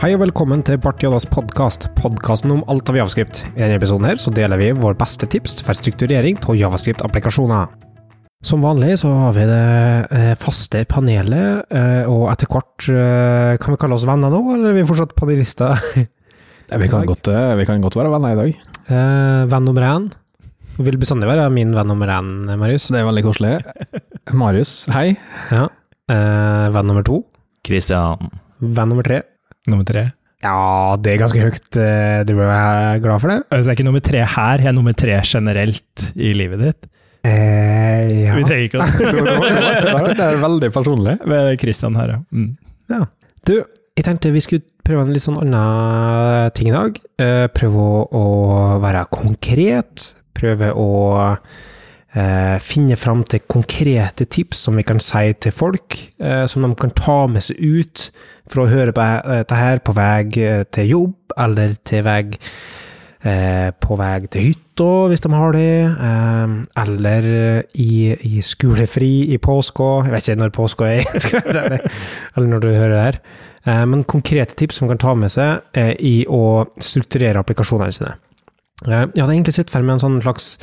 [0.00, 3.42] Hei og velkommen til Bart Joddas podkast, podkasten om alt av javascript.
[3.50, 7.66] I denne episoden her så deler vi våre beste tips for strukturering av javascript-applikasjoner.
[8.40, 9.58] Som vanlig så har vi det
[10.16, 14.70] eh, faste panelet, eh, og etter hvert eh, kan vi kalle oss venner nå, eller
[14.70, 15.76] er vi fortsatt panelister?
[16.70, 17.26] Ja, vi, kan godt,
[17.58, 18.68] vi kan godt være venner i dag.
[18.94, 20.06] Eh, venn nummer én.
[20.78, 22.86] Vil bestandig være min venn nummer én, Marius.
[22.94, 23.52] Det er veldig koselig.
[24.32, 25.10] Marius, hei.
[25.50, 25.66] Ja.
[26.08, 27.20] Eh, venn nummer to.
[27.66, 28.30] Christian.
[28.62, 29.20] Venn nummer tre.
[29.68, 30.06] Nummer tre.
[30.40, 31.76] Ja, det er ganske høyt.
[31.76, 33.42] eh, Du bør være glad for det.
[33.50, 36.88] Altså, jeg er ikke nummer tre her, jeg er nummer tre generelt i livet ditt.
[37.28, 38.36] Eh, ja.
[38.38, 38.86] Vi trenger ikke å
[40.16, 41.18] Det er veldig personlig.
[41.28, 42.20] Med Christian her, ja.
[42.32, 43.04] Mm.
[43.44, 43.52] Du,
[43.96, 46.96] jeg tenkte vi skulle prøve en litt sånn annen ting i dag.
[47.20, 48.24] Eh, prøve å,
[48.80, 50.08] være konkret.
[50.36, 50.88] Prøve å
[51.20, 51.36] eh,
[52.58, 56.90] finne fram til konkrete tips som vi kan si til folk, eh, som de kan
[56.90, 58.10] ta med seg ut
[58.50, 62.24] for å høre på eh, dette her på vei eh, til jobb, eller til vei
[63.22, 65.68] eh, på vei til hytta, hvis de har det,
[66.08, 67.28] eh, eller
[67.78, 67.92] i,
[68.32, 69.90] i skolefri i påska.
[70.08, 71.06] Jeg vet ikke når påska er,
[72.34, 73.20] eller når du hører det her.
[73.68, 78.14] Eh, Men konkrete tips som kan ta med seg eh, i å strukturere applikasjonene sine.
[78.86, 80.54] Eh, Jeg hadde egentlig sett for meg en sånn slags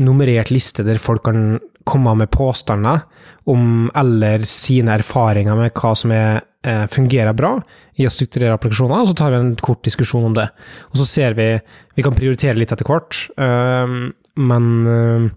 [0.00, 3.02] nummerert liste der folk kan komme med påstander
[3.50, 7.56] om eller sine erfaringer med hva som er, eh, fungerer bra
[7.98, 10.48] i å strukturere applikasjoner, og så tar vi en kort diskusjon om det.
[10.92, 11.60] Og så ser vi
[11.94, 15.32] Vi kan prioritere litt etter hvert, eh, men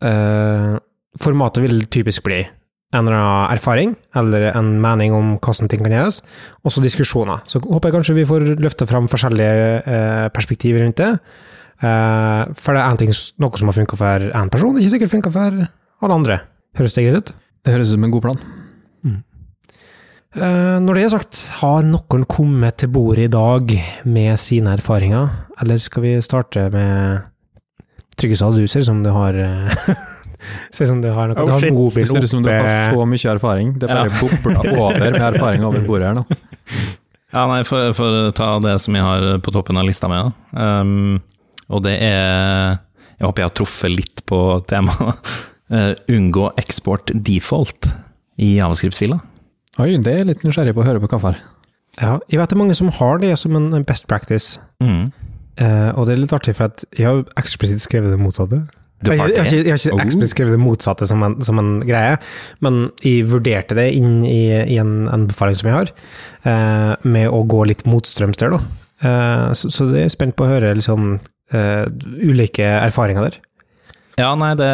[0.00, 0.78] eh,
[1.18, 2.46] formatet vil typisk bli
[2.92, 6.22] en eller annen erfaring, eller en mening om hvordan ting kan gjøres,
[6.64, 7.42] og så diskusjoner.
[7.46, 11.12] Så håper jeg kanskje vi får løfte fram forskjellige eh, perspektiver rundt det.
[11.80, 15.14] Eh, for det er en ting, noe som har funka for én person, ikke sikkert
[15.14, 16.40] funka for alle andre.
[16.78, 17.32] Høres det greit ut?
[17.64, 18.42] Det høres ut som en god plan.
[20.30, 23.72] Eh, når det er sagt, har noen kommet til bordet i dag
[24.06, 25.26] med sine erfaringer,
[25.58, 27.26] eller skal vi starte med
[28.20, 29.90] Trygve Sahl, du ser ut som du har eh,
[30.72, 32.94] Ser ut som du har noe Oh, du har Det ser ut som du har
[32.94, 33.74] så mye erfaring.
[33.76, 36.24] Det er bare bobler over med erfaring over bordet her nå.
[37.30, 40.16] Ja, nei, for, for å ta det som jeg har på toppen av lista mi,
[40.22, 40.80] da.
[40.80, 41.18] Um,
[41.70, 42.78] og det er
[43.20, 44.38] Jeg håper jeg har truffet litt på
[44.70, 45.32] temaet.
[45.70, 47.90] Uh, unngå export default
[48.40, 49.20] i javascript-filer.
[49.78, 51.36] Oi, det er litt nysgjerrig på å høre på hva for.
[52.00, 54.56] Ja, jeg vet det er mange som har det som en best practice.
[54.82, 55.10] Mm.
[55.60, 58.62] Uh, og det er litt artig, for at jeg har eksplisitt skrevet det motsatte.
[59.04, 60.04] Du Jeg, har jeg, jeg, har ikke- jeg har ikke Oh.
[60.06, 62.16] eksplisitt skrevet det motsatte som en, som en greie,
[62.60, 65.92] men jeg vurderte det inn i, i en anbefaling som jeg har,
[66.44, 68.60] uh, med å gå litt motstrøms der, da.
[69.04, 71.14] Uh, så, så det er jeg spent på å høre liksom,
[71.52, 71.86] eh,
[72.22, 73.40] ulike erfaringer der.
[74.20, 74.68] Ja, nei, det,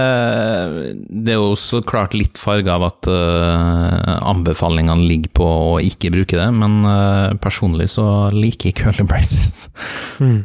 [1.07, 6.11] det er jo så klart litt farge av at uh, anbefalingene ligger på å ikke
[6.15, 9.69] bruke det, men uh, personlig så liker jeg curly braces.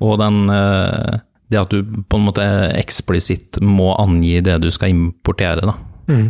[0.03, 1.17] Og den uh,
[1.51, 2.45] Det at du på en måte
[2.77, 5.75] eksplisitt må angi det du skal importere, da.
[6.11, 6.29] Mm.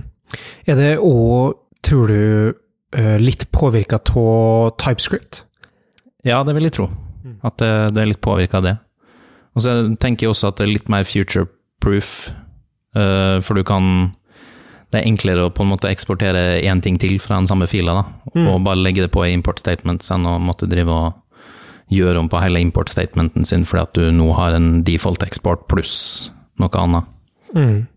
[0.70, 2.54] Er det òg, tror du,
[3.20, 5.44] litt påvirka av TypeScript?
[6.28, 6.88] Ja, det vil jeg tro.
[7.46, 8.76] At det, det er litt påvirka av det.
[9.56, 12.10] Og så tenker jeg også at det er litt mer future-proof,
[12.98, 14.16] uh, for du kan
[14.92, 17.94] Det er enklere å på en måte eksportere én ting til fra den samme fila,
[18.02, 21.14] da, og bare legge det på i import statements enn å måtte drive og
[21.92, 25.64] gjøre om på hele import statementen sin fordi at du nå har en default eksport
[25.72, 25.96] pluss
[26.60, 27.08] noe annet.
[27.56, 27.88] Mm.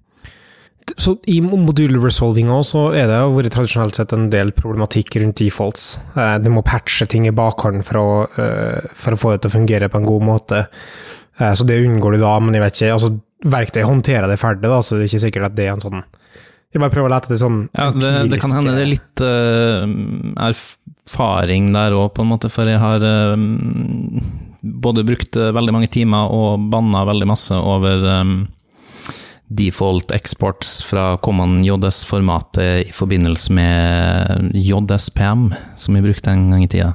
[1.00, 5.94] Så I modul-resolvinga så er det jo vært tradisjonelt sett en del problematikk rundt defaults.
[6.14, 9.50] Det Du må patche ting i bakhånd for å, eh, for å få det til
[9.50, 10.66] å fungere på en god måte.
[11.38, 13.14] Eh, Så det unngår du da, men jeg vet ikke altså
[13.44, 16.00] Verktøy håndterer det ferdig, da, så det er ikke sikkert at det er en sånn
[16.72, 19.24] Jeg bare prøver å lete etter sånn Ja, det, det kan hende det er litt
[19.24, 19.84] uh,
[20.48, 23.34] erfaring der òg, på en måte, for jeg har eh,
[24.64, 28.34] både brukt eh, veldig mange timer og banna veldig masse over um,
[29.52, 36.70] default exports fra Common JS-formatet i forbindelse med JSPM, som jeg brukte en gang i
[36.72, 36.94] tida.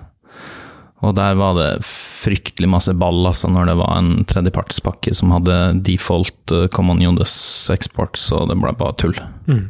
[1.05, 5.55] Og der var det fryktelig masse ball, altså, når det var en tredjepartspakke som hadde
[5.87, 9.15] default eh, Common JS exports, og det ble bare tull.
[9.47, 9.69] Mm.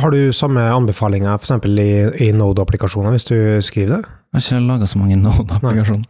[0.00, 1.52] Har du samme anbefalinger f.eks.
[1.68, 1.90] i,
[2.28, 4.00] i Node-applikasjoner, hvis du skriver det?
[4.32, 6.08] Jeg har ikke laga så mange Node-applikasjoner.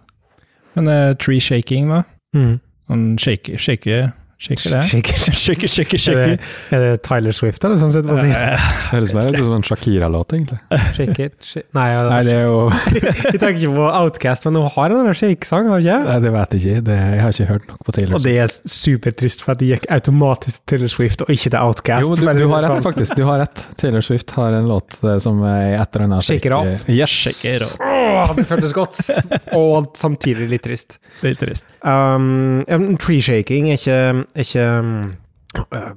[0.79, 2.03] Men uh, tree shaking, da?
[2.37, 2.61] Mm.
[2.93, 4.12] Han shaker, shaker,
[4.43, 4.83] Shaker det.
[4.91, 5.19] Shaker.
[5.39, 6.39] Shaker, shaker, Er det,
[6.75, 7.79] er det Tyler Swift, eller?
[7.79, 8.65] Som sitter på siden?
[8.91, 10.59] Høres mer ut som en Shakira-låt, egentlig.
[10.97, 12.65] Shake it, sh Nei, ja, Nei, det er jo
[12.97, 15.99] jeg tenker ikke på Outcast, men hun har en shake-sang, har hun ikke?
[16.09, 16.85] Nei, det vet jeg ikke.
[16.89, 18.19] Det, jeg har ikke hørt nok på Taylor Swift.
[18.19, 21.59] Og det er supertrist, for at de gikk automatisk til Taylor Swift, og ikke til
[21.62, 22.09] Outcast.
[22.09, 23.17] Jo, du, du har rett, faktisk.
[23.19, 23.65] Du har rett.
[23.79, 26.89] Taylor Swift har en låt eh, som er etter en annen Shake it off.
[26.91, 27.15] Yes.
[27.15, 27.79] Shake it off.
[27.79, 28.99] Oh, det føltes godt,
[29.56, 30.99] og samtidig litt trist.
[31.23, 31.67] Litt trist.
[31.87, 32.62] Um,
[33.00, 33.99] tree shaking er ikke,
[34.38, 34.67] ikke
[35.58, 35.94] uh,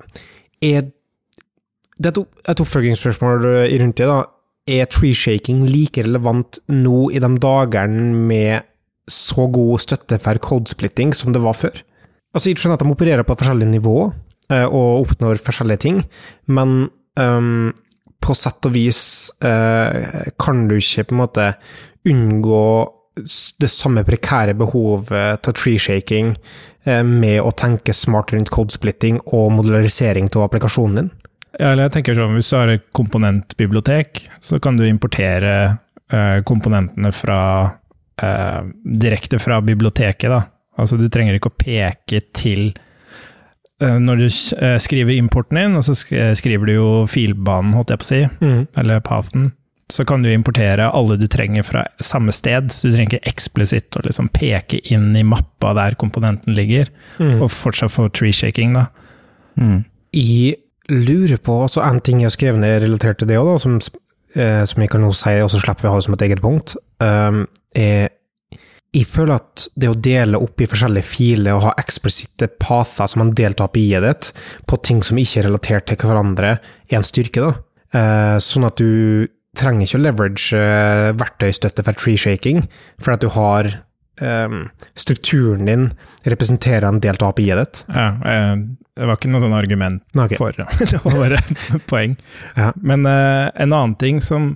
[0.62, 0.88] er,
[1.96, 3.46] Det er et, oppfølgingsspørsmål
[3.82, 4.08] rundt det.
[4.08, 4.24] da.
[4.68, 8.66] Er tree shaking like relevant nå i de dagene med
[9.08, 11.78] så god støtte for codesplitting som det var før?
[12.34, 16.02] Altså, Jeg skjønner at de opererer på forskjellige nivå uh, og oppnår forskjellige ting,
[16.48, 16.90] men
[17.20, 17.74] um,
[18.26, 21.48] på sett og vis uh, kan du ikke på en måte
[22.10, 22.66] unngå
[23.16, 26.34] det samme prekære behovet til tree-shaking
[26.86, 31.14] eh, med å tenke smart rundt codesplitting og modularisering av applikasjonen din.
[31.56, 35.54] Ja, eller jeg tenker sånn, Hvis du har et komponentbibliotek, så kan du importere
[36.12, 37.40] eh, komponentene fra,
[38.22, 40.28] eh, direkte fra biblioteket.
[40.32, 40.42] Da.
[40.78, 42.74] Altså, du trenger ikke å peke til
[43.80, 44.28] eh, Når du
[44.84, 48.22] skriver importen din, og så skriver du jo filbanen, holdt jeg på å si,
[48.82, 49.54] eller pathen,
[49.92, 52.72] så kan du importere alle du trenger fra samme sted.
[52.74, 56.90] Så du trenger ikke eksplisitt å liksom peke inn i mappa der komponenten ligger,
[57.20, 57.42] Mm.
[57.42, 58.88] og fortsatt få tree-shaking, da.
[59.60, 59.86] Mm.
[60.14, 60.56] Jeg
[60.90, 63.80] lurer på altså En ting jeg har skrevet ned relatert til det òg, som,
[64.36, 66.22] eh, som jeg kan nå si, og så slipper vi å ha det som et
[66.22, 68.10] eget punkt, um, er
[68.96, 73.20] jeg føler at det å dele opp i forskjellige filer og ha eksplisitte pather som
[73.20, 74.32] man deltar på i-et ditt,
[74.68, 76.60] på ting som ikke er relatert til hverandre,
[76.90, 77.42] er en styrke.
[77.44, 77.52] da.
[77.92, 82.64] Eh, sånn at du trenger ikke å leverage eh, verktøystøtte for tree shaking,
[83.02, 83.72] for at du har
[84.22, 85.90] um, strukturen din
[86.26, 87.84] representerer en del av API-et ditt.
[87.92, 88.56] Ja, eh,
[88.96, 90.40] det var ikke noe sånn argument okay.
[90.40, 90.70] for det.
[90.94, 92.16] Det var bare et poeng.
[92.56, 92.72] Ja.
[92.80, 94.56] Men uh, en annen ting som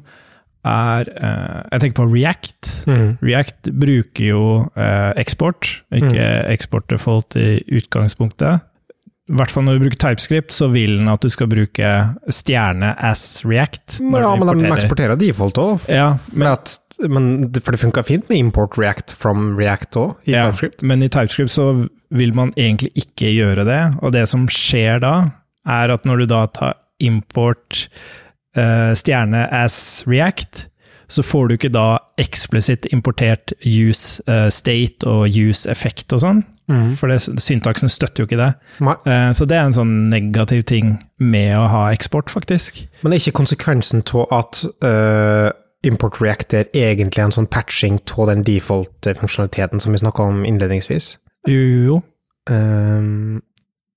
[0.67, 2.69] er uh, Jeg tenker på React.
[2.87, 3.09] Mm.
[3.23, 4.43] React bruker jo
[4.79, 8.63] uh, eksport, ikke eksport default i utgangspunktet.
[9.29, 11.89] I hvert fall når du bruker TypeScript, så vil den at du skal bruke
[12.33, 13.99] stjerne as React.
[14.01, 15.85] Ja, du men de eksporterer default òg.
[15.91, 20.83] Ja, for det funka fint med import React from React òg, i Ja, TypeScript.
[20.83, 21.69] Men i TypeScript så
[22.09, 25.13] vil man egentlig ikke gjøre det, og det som skjer da,
[25.69, 27.85] er at når du da tar import
[28.57, 30.65] uh, stjerne as React,
[31.09, 31.87] så får du ikke da
[32.21, 36.91] eksplisitt importert use eh, state og use effect og sånn, Mm.
[36.93, 38.51] for det, syntaksen støtter jo ikke det.
[38.85, 42.83] Eh, så det er en sånn negativ ting med å ha eksport, faktisk.
[43.01, 45.49] Men det er ikke konsekvensen av at uh,
[45.81, 51.15] import React er egentlig en sånn patching av den default-funksjonaliteten som vi snakka om innledningsvis?
[51.49, 52.01] Jo, jo.
[52.49, 53.41] Um,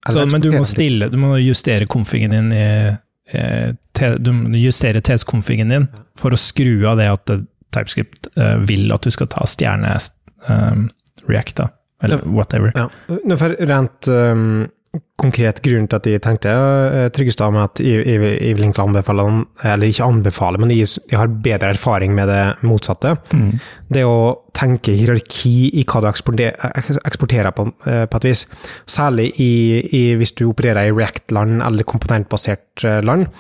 [0.09, 2.97] Så, men du må stille, du må justere konfigen din i
[4.23, 5.87] Du må justere TS-konfigen din
[6.19, 9.95] for å skru av det at eh, TypeScript eh, vil at du skal ta stjerne
[11.31, 11.71] eh.
[12.03, 12.73] Eller whatever.
[12.75, 12.89] Ja.
[13.63, 14.67] Rent um,
[15.23, 18.85] konkret grunn til at jeg tenkte uh, Tryggestad med at jeg, jeg, jeg vil egentlig
[18.85, 23.15] anbefale den, eller ikke anbefale, men jeg, jeg har bedre erfaring med det motsatte.
[23.33, 23.51] Mm.
[23.97, 24.17] Det å
[24.57, 26.77] tenke hierarki i hva du eksporterer,
[27.09, 28.45] eksporterer på, eh, på et vis.
[28.91, 29.53] Særlig i,
[29.97, 33.31] i, hvis du opererer i React-land eller komponentbasert eh, land,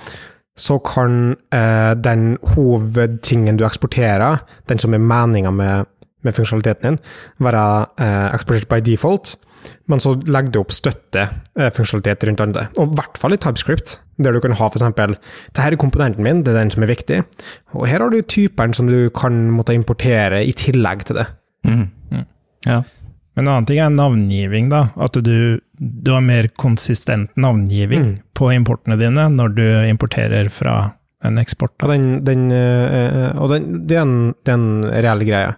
[0.58, 5.88] så kan eh, den hovedtingen du eksporterer, den som er meninga med,
[6.24, 7.00] med funksjonaliteten din,
[7.44, 7.64] være
[8.00, 9.36] eh, eksportert by default,
[9.90, 12.64] men så legger du opp støttefunksjonalitet rundt andre.
[12.78, 15.16] Og i hvert fall i TypeScript, der du kan ha for eksempel
[15.54, 17.22] det er komponenten min, det er den som er viktig,
[17.74, 21.28] og her har du typen som du kan måtte importere i tillegg til det.
[21.68, 21.86] Mm.
[22.10, 22.26] Mm.
[22.66, 22.80] Ja.
[23.32, 24.82] Men en annen ting er navngiving, da.
[25.00, 28.18] At du, du har mer konsistent navngiving Mm.
[28.36, 30.92] på importene dine når du importerer fra
[31.24, 31.72] en eksport.
[31.80, 35.52] Ja, den, den, eh, og den, det, er en, det er en reell greie.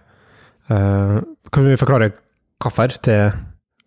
[0.69, 1.15] Eh,
[1.51, 2.11] kan vi forklare
[2.61, 3.33] hvorfor til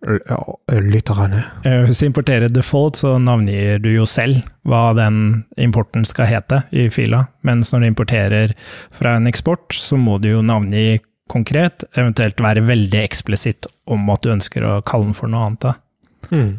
[0.07, 0.39] ja,
[0.69, 1.43] lytterne?
[1.65, 6.63] Eh, Hvis du importerer default, så navngir du jo selv hva den importen skal hete
[6.71, 8.55] i fila, mens når du importerer
[8.95, 14.23] fra en eksport, så må du jo navngi konkret, eventuelt være veldig eksplisitt om at
[14.25, 15.67] du ønsker å kalle den for noe annet.
[15.67, 16.31] Da.
[16.31, 16.55] Mm.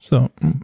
[0.00, 0.58] Så mm.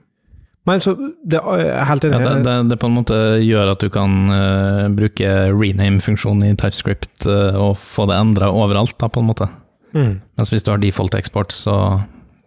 [0.67, 3.87] Men så, det er helt Ja, det, det, det på en måte gjør at du
[3.95, 9.29] kan uh, bruke rename-funksjonen i TypeScript uh, og få det endra overalt, da, på en
[9.31, 9.47] måte.
[9.95, 10.17] Mm.
[10.35, 11.77] Mens hvis du har default-eksport, så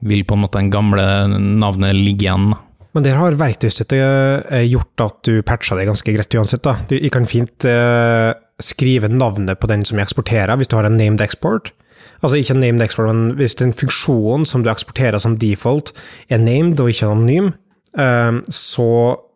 [0.06, 2.54] vil på en måte den gamle navnet ligge igjen.
[2.98, 6.64] Men der har verktøysettet eh, gjort at du patcha det ganske greit uansett.
[6.66, 6.78] da.
[6.90, 10.98] Du kan fint eh, skrive navnet på den som jeg eksporterer, hvis du har en
[10.98, 11.74] named export,
[12.20, 15.94] Altså ikke en named export, men hvis den funksjonen som du eksporterer som default,
[16.28, 17.54] er named og ikke anonym,
[17.96, 18.90] eh, så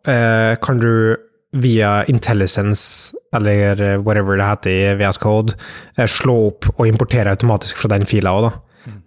[0.08, 1.15] eh, kan du
[1.53, 5.55] via IntelliSense, eller whatever det heter i VS Code,
[5.98, 8.53] eh, slå opp og importere automatisk fra den fila òg, da.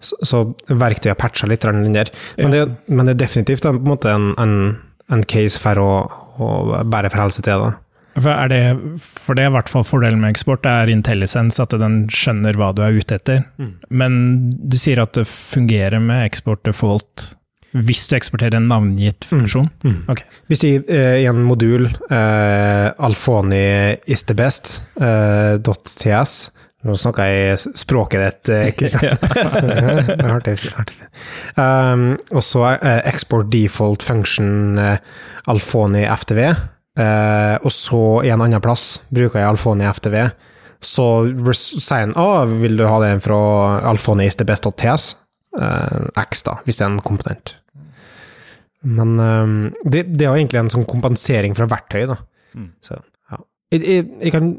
[0.01, 1.77] Så, så verktøyet har patcha litt der.
[2.39, 4.55] Men, det, men det er definitivt en, måte en, en,
[5.13, 5.91] en case for å,
[6.41, 6.53] å
[6.89, 7.75] bære forholde seg til det.
[8.17, 8.61] For, det,
[9.05, 12.57] for det er i hvert fall fordelen med eksport, det er intelligence, at den skjønner
[12.57, 13.43] hva du er ute etter.
[13.61, 13.73] Mm.
[13.93, 14.21] Men
[14.57, 17.35] du sier at det fungerer med eksport default
[17.77, 19.67] hvis du eksporterer en navngitt funksjon?
[19.85, 19.97] Mm.
[20.13, 20.23] Ok.
[20.49, 26.37] Hvis de eh, i en modul, eh, Alfoni is the best, eh, .ts
[26.85, 29.17] Nå snakker jeg språket ditt, Kristian.
[30.37, 30.99] Artig.
[31.57, 34.99] Um, og så eh, export default function uh,
[35.49, 36.43] Alfoni FTV.
[36.97, 40.21] Uh, og så i en annen plass bruker jeg Alfoni FTV.
[40.85, 41.07] Så
[41.57, 43.39] sier han å, vil du ha det fra
[43.89, 44.47] Alfoni is the?
[45.57, 47.55] Eh, X, da, hvis det er en komponent.
[48.87, 52.19] Men ehm, det, det er egentlig en sånn kompensering fra verktøy, da.
[52.55, 52.69] Mm.
[52.85, 52.99] Så,
[53.33, 53.41] ja.
[53.73, 54.51] Jeg, jeg, jeg kan,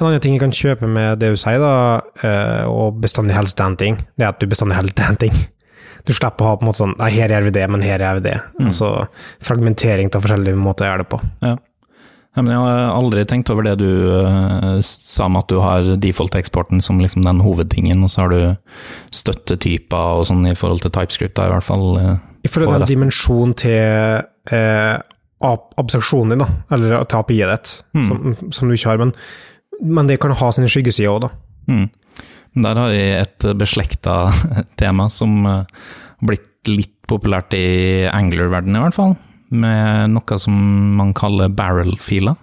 [0.00, 3.58] en annen ting jeg kan kjøpe med det du sier, da, eh, og bestandig helst
[3.60, 5.34] den ting, det er at du bestandig helst den ting.
[6.08, 8.00] Du slipper å ha på en måte sånn Nei, her gjør vi det, men her
[8.00, 8.38] gjør vi det.
[8.56, 8.70] Mm.
[8.70, 8.92] Altså
[9.44, 11.20] fragmentering av forskjellige måter å gjøre det på.
[11.44, 15.92] Ja, men jeg har aldri tenkt over det du uh, sa med at du har
[16.00, 18.40] default-eksporten som liksom den hovedtingen, og så har du
[19.20, 21.86] støttetyper og sånn i forhold til TypeScript, da, i hvert fall.
[21.98, 22.12] Uh,
[22.46, 24.96] I forhold til en dimensjonen dimensjon til uh,
[25.80, 28.06] abstraksjonen din, da, eller til API-et ditt, Mm.
[28.06, 29.00] som, som du ikke har.
[29.02, 29.14] Men,
[29.82, 31.30] men det kan ha sine skyggesider òg, da.
[31.70, 31.88] Mm.
[32.64, 34.14] Der har jeg et beslekta
[34.80, 35.64] tema som eh,
[36.20, 39.16] har blitt litt populært i Angler-verdenen, i hvert fall.
[39.50, 40.54] Med noe som
[40.98, 42.36] man kaller barrel-filer.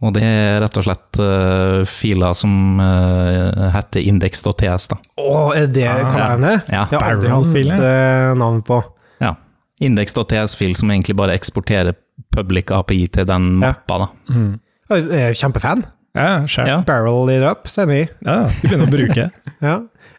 [0.00, 4.86] Og det er rett og slett uh, filer som uh, heter index.ts.
[4.88, 4.96] da.
[5.20, 6.70] Å, er det Ah, kallenavnet?
[6.72, 7.82] Ja, ja aldri Barrel-filer.
[7.84, 8.78] eh, navn på.
[9.20, 9.34] ja.
[9.84, 11.98] Index.ts-fil som egentlig bare eksporterer
[12.32, 13.74] public API til den Ja.
[13.74, 13.98] mappa.
[14.06, 14.08] da.
[14.96, 15.84] Jeg er kjempefan.
[16.16, 16.66] Ja, sure.
[16.68, 16.82] Ja.
[16.86, 18.00] Barrel it up, sier vi.
[18.26, 19.30] Ja, vi begynner å bruke.
[19.60, 19.74] Ja.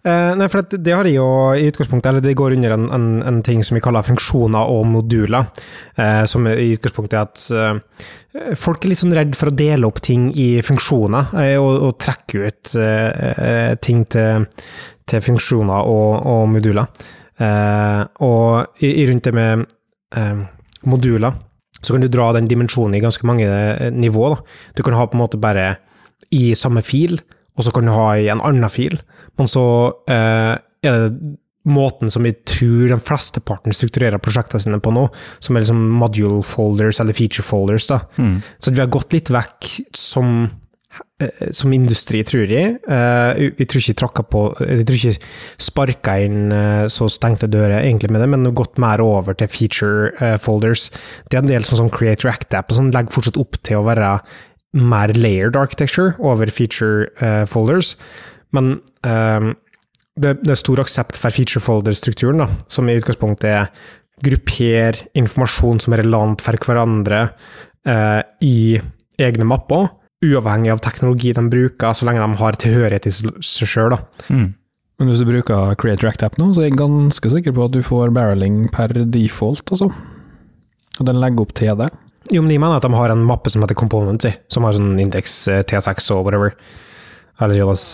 [0.06, 1.26] Eh, nei, for det, det har jeg jo
[1.58, 4.84] i utgangspunktet, eller det går under en, en, en ting som vi kaller funksjoner og
[4.90, 5.50] moduler.
[5.98, 9.90] Eh, som i utgangspunktet er at eh, folk er litt sånn redd for å dele
[9.90, 14.46] opp ting i funksjoner, eh, og, og trekke ut eh, eh, ting til,
[15.10, 17.06] til funksjoner og, og moduler.
[17.42, 19.66] Eh, og i, i rundt det med
[20.18, 20.44] eh,
[20.90, 21.38] moduler,
[21.82, 23.98] så kan du dra den dimensjonen i ganske mange nivå.
[24.02, 24.36] nivåer.
[24.36, 24.74] Da.
[24.76, 25.76] Du kan ha på en måte bare
[26.32, 27.20] i samme fil,
[27.58, 29.00] og så kan du ha i en annen fil.
[29.40, 29.66] Men så
[30.10, 31.38] eh, er det
[31.70, 35.06] måten som vi tror de flesteparten strukturerer prosjektene sine på nå,
[35.40, 37.88] som er liksom module folders eller feature folders.
[37.92, 38.02] da.
[38.18, 38.40] Mm.
[38.58, 40.50] Så vi har gått litt vekk som, eh,
[41.54, 42.78] som industri, tror jeg.
[42.90, 45.30] Eh, Vi tror ikke tråkka på Jeg tror ikke
[45.62, 50.12] sparka inn eh, så stengte dører egentlig med det, men gått mer over til feature
[50.20, 50.90] eh, folders.
[51.30, 53.80] Det er en del sånn som Create React App og sånn legger fortsatt opp til
[53.80, 54.18] å være
[54.74, 57.96] mer layered architecture over feature eh, folders.
[58.56, 59.52] Men eh,
[60.22, 63.72] det, er stor aksept for feature folder-strukturen, som i utgangspunktet er
[64.22, 67.24] grupper informasjon som er relevant for hverandre
[67.88, 68.80] eh, i
[69.22, 69.90] egne mapper,
[70.22, 73.98] uavhengig av teknologi de bruker, så lenge de har tilhørighet til seg sjøl.
[74.30, 74.52] Mm.
[75.02, 77.74] Men hvis du bruker Create React App nå, så er jeg ganske sikker på at
[77.74, 79.90] du får barreling per default, altså.
[81.00, 81.90] Og den legger opp til det.
[82.30, 85.00] Jo, men de mener at de har en mappe som heter Components, som har sånn
[85.02, 86.54] indeks eh, T6 og whatever.
[87.42, 87.88] Eller JS,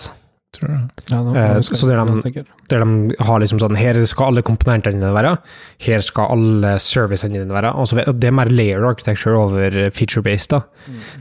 [0.58, 0.84] Tror jeg.
[1.12, 4.42] Ja, nå, Eh, så det er de- der de har liksom sånn Her skal alle
[4.42, 5.38] komponentene dine være,
[5.86, 7.74] her skal alle servicene dine være.
[7.76, 10.62] Og så vet- og det er mer layered architecture over feature-based, da.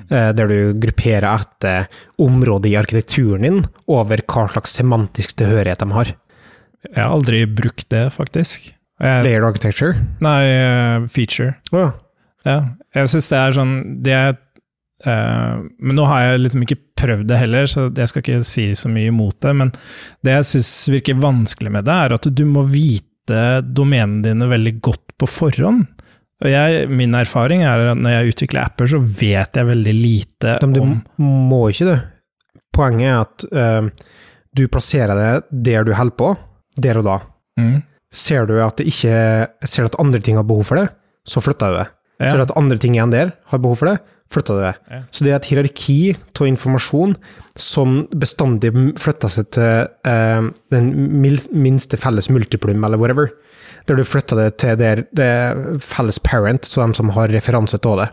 [0.10, 1.88] Eh, Der du grupperer etter
[2.20, 6.06] området i arkitekturen din over hva slags semantisk tilhørighet de har.
[6.96, 8.72] Jeg har aldri brukt det, faktisk.
[9.00, 9.94] Jeg, Layered architecture.
[10.20, 11.56] nei, eh, feature.
[11.72, 11.92] Oh, ja.
[12.46, 12.62] Ja,
[12.96, 14.38] jeg syns det er sånn det er,
[15.06, 18.90] Men nå har jeg liksom ikke prøvd det heller, så jeg skal ikke si så
[18.90, 19.54] mye imot det.
[19.60, 19.72] Men
[20.26, 24.74] det jeg syns virker vanskelig med det, er at du må vite domenene dine veldig
[24.82, 25.86] godt på forhånd.
[26.46, 30.76] Jeg, min erfaring er at når jeg utvikler apper, så vet jeg veldig lite Men
[30.76, 30.82] du
[31.24, 31.98] må ikke det.
[32.78, 34.12] Poenget er at uh,
[34.54, 36.32] du plasserer det der du holder på,
[36.78, 37.18] der og da.
[37.60, 37.78] mm,
[38.14, 39.16] Ser du at, det ikke,
[39.66, 40.88] ser du at andre ting har behov for det,
[41.28, 41.88] så flytter du det.
[42.18, 43.98] Ja, Ser du at andre ting enn der har behov for det,
[44.34, 44.74] flytter du det.
[44.92, 45.02] Ja.
[45.12, 47.16] Så det er et hierarki av informasjon
[47.60, 50.90] som bestandig flytter seg til eh, den
[51.54, 53.30] minste felles multiplum, eller whatever.
[53.88, 57.80] Der du flytter det til der det er felles parent, så de som har referanse
[57.84, 58.10] til det.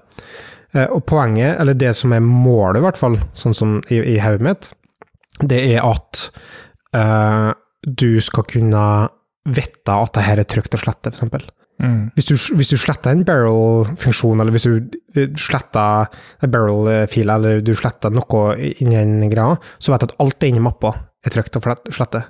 [0.74, 4.20] Eh, og poenget, eller det som er målet i hvert fall, sånn som i, i
[4.22, 4.70] hodet mitt,
[5.42, 6.28] det er at
[6.94, 7.50] eh,
[7.84, 8.86] du skal kunne
[9.44, 11.42] vite at det her er trygt å slette, eksempel.
[11.82, 12.10] Mm.
[12.14, 16.06] Hvis du, hvis du sletter en barrel-funksjon, eller hvis du sletter
[16.44, 18.44] en barrel-fil, eller du sletter noe
[18.78, 22.22] inni en greie, så vet du at alt det inni mappa er trygt å slette.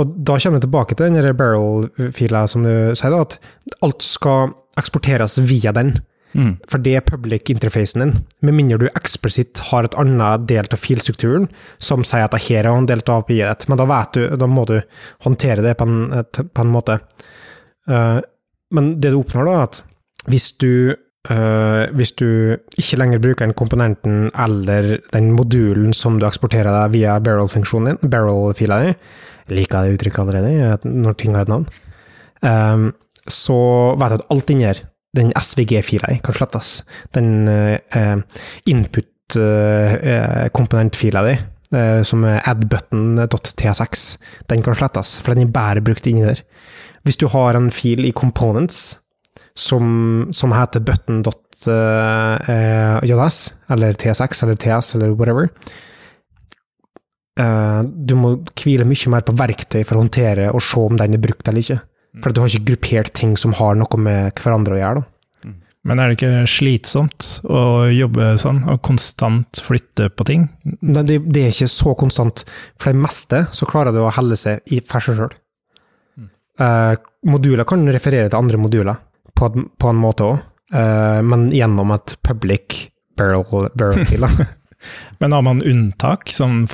[0.00, 4.54] Og da kommer vi tilbake til den barrel-fila som du sier, da, at alt skal
[4.80, 5.98] eksporteres via den.
[6.30, 6.54] Mm.
[6.70, 8.12] For det er public interfacen din.
[8.46, 11.48] Med mindre du eksplisitt har et annet del av filstrukturen
[11.82, 14.78] som sier at her er en del av API-et, men da du, da må du
[15.26, 17.00] håndtere det på en, på en måte.
[17.90, 18.20] Eh,
[18.74, 19.76] men det du oppnår da, er at
[20.30, 20.72] hvis du,
[21.30, 22.28] øh, hvis du
[22.78, 28.00] ikke lenger bruker den komponenten eller den modulen som du eksporterer deg via barrel-funksjonen din,
[28.10, 28.90] barrel-fila di,
[29.54, 30.50] liker det uttrykket allerede,
[30.84, 31.66] når ting har et navn,
[32.42, 32.84] um,
[33.30, 33.58] så
[33.98, 34.78] vet du at alt inni her,
[35.16, 36.68] den SVG-fila kan slettes.
[37.14, 37.76] Den uh,
[38.70, 41.34] input-komponentfila di,
[41.74, 43.92] uh, som er addbutton.tsx,
[44.52, 46.40] den kan slettes, for den er bare brukt inni der.
[47.06, 48.98] Hvis du har en fil i components
[49.56, 51.28] som, som heter button.js,
[53.70, 55.48] eller tsx, eller ts, eller whatever,
[57.40, 58.28] eh, du må
[58.60, 61.64] hvile mye mer på verktøy for å håndtere og se om den er brukt eller
[61.64, 61.80] ikke.
[62.20, 65.00] For du har ikke gruppert ting som har noe med hverandre å gjøre.
[65.00, 65.06] da.
[65.88, 70.42] Men er det ikke slitsomt å jobbe sånn, og konstant flytte på ting?
[70.84, 72.42] Nei, det, det er ikke så konstant.
[72.76, 75.32] For det meste så klarer du å helle seg i for seg
[76.60, 77.06] sjøl.
[77.30, 78.96] moduler kan referere til andre moduler
[79.36, 80.38] på, på en måte òg,
[81.26, 82.78] men gjennom et public
[83.18, 84.24] barrel, barrel fil.
[85.18, 86.64] Men har man unntak, som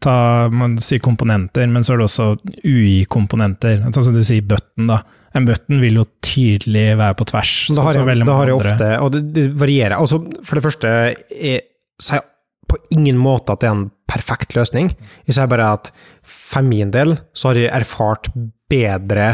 [0.00, 2.26] ta, man sier komponenter, men så er det også
[2.68, 5.00] UI-komponenter, sånn som du sier button da.
[5.32, 7.54] En button vil jo tydelig være på tvers.
[7.70, 9.96] Da sånn har som jeg, da har jeg ofte, og det, det varierer.
[9.96, 10.92] Altså, for det første
[11.32, 11.64] jeg
[12.02, 12.26] sier
[12.68, 14.92] på ingen måte at det er en perfekt løsning.
[15.24, 15.90] Jeg sier bare at
[16.20, 18.28] for min del så har jeg erfart
[18.72, 19.28] bedre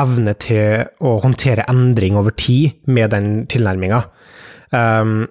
[0.00, 4.04] evne til å håndtere endring over tid med den tilnærminga.
[4.70, 5.24] Um,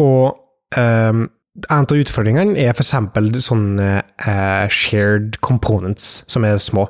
[0.00, 0.36] og
[0.76, 1.24] um,
[1.66, 2.92] en av utfordringene er f.eks.
[3.42, 6.84] sånne eh, shared components, som er små.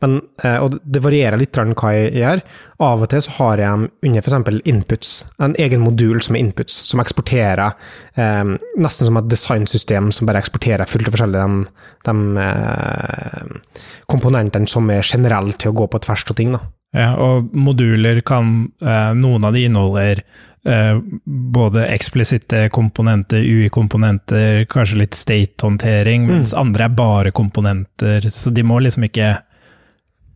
[0.00, 2.40] Men, eh, og det varierer litt hva jeg gjør.
[2.86, 4.62] Av og til så har jeg under f.eks.
[4.72, 5.12] inputs,
[5.44, 7.76] en egen modul som er inputs, som eksporterer
[8.16, 13.76] eh, nesten som et designsystem som bare eksporterer fullt og forskjellig de, de eh,
[14.08, 16.56] komponentene som er generelle til å gå på tvers av ting.
[16.56, 16.64] Da.
[16.96, 20.22] Ja, og moduler kan, eh, noen av de inneholder
[20.66, 28.64] eh, både eksplisitte komponenter, UI-komponenter, kanskje litt state-håndtering, mens andre er bare komponenter, så de
[28.66, 29.34] må liksom ikke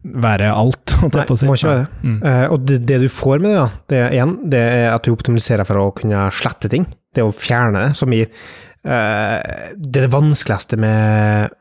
[0.01, 1.49] være alt, holdt Nei, jeg på å si.
[1.49, 2.09] må ikke være det.
[2.09, 2.19] Mm.
[2.31, 5.07] Eh, og det, det du får med det, da, det er, en, det er at
[5.07, 6.87] du optimaliserer for å kunne slette ting.
[7.15, 8.29] Det å fjerne det, som i eh,
[8.85, 11.57] Det er det vanskeligste med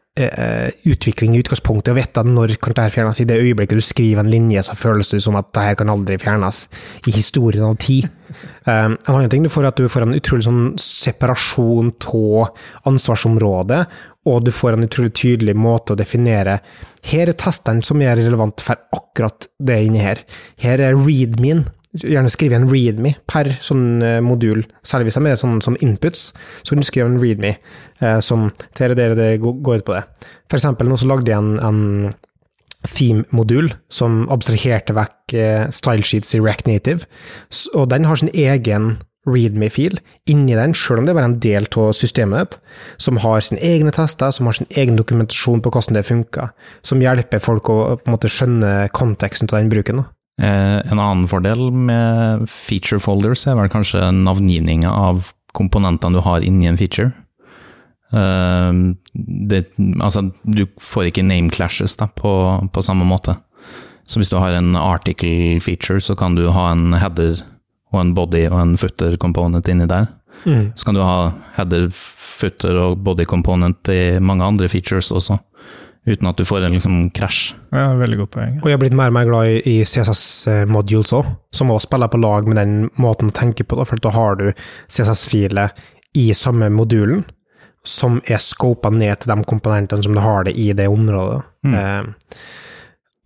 [0.89, 3.21] utvikling i utgangspunktet, å vite når kan dette fjernes.
[3.21, 6.19] I det øyeblikket du skriver en linje, så føles det som at dette kan aldri
[6.21, 6.65] fjernes
[7.08, 8.10] i historien av tid.
[8.69, 12.51] Eh, en annen ting du får, er at du får en utrolig sånn separasjon av
[12.91, 13.79] ansvarsområdet,
[14.29, 16.60] og du får en utrolig tydelig måte å definere
[17.10, 20.21] Her er testeren som er relevant for akkurat det inni her.
[20.62, 21.63] Her er readme-en.
[21.97, 26.28] Gjerne skrive en readme per sånn eh, modul, særlig hvis de er sånn som inputs.
[26.62, 30.04] Så kan du skrive en readme eh, som dere, dere, dere går ut på det.
[30.52, 32.13] For eksempel nå så lagde jeg en, en
[32.88, 37.10] theme-modul som abstraherte vekk eh, stylesheets i React Native,
[37.73, 39.97] og den har sin egen readme-fil
[40.32, 42.60] inni den, selv om det er bare en del av systemet ditt,
[43.02, 46.54] som har sine egne tester, som har sin egen dokumentasjon på hvordan det funker,
[46.86, 50.04] som hjelper folk å på en måte skjønne konteksten av den bruken.
[50.04, 50.18] Da.
[50.39, 56.45] Eh, en annen fordel med feature folders er vel kanskje navngivninga av komponentene du har
[56.45, 57.12] inni en feature.
[58.13, 58.71] Eh,
[59.52, 59.65] det,
[59.99, 62.32] altså, du får ikke name clashes da, på,
[62.71, 63.36] på samme måte.
[64.10, 67.43] Så hvis du har en article feature, så kan du ha en header
[67.93, 70.08] og en body og en footer component inni der.
[70.73, 75.38] Så kan du ha header, footer og body component i mange andre features også,
[76.07, 77.55] uten at du får en liksom krasj.
[77.75, 78.53] Ja, veldig godt poeng.
[78.62, 82.12] Og jeg har blitt mer og mer glad i, i CSS-modules òg, som også spiller
[82.12, 84.47] på lag med den måten å tenke på, da, for da har du
[84.88, 85.75] CSS-filer
[86.17, 87.25] i samme modulen,
[87.85, 91.41] som er scopa ned til de komponentene som du har det i det området.
[91.69, 92.03] Eh,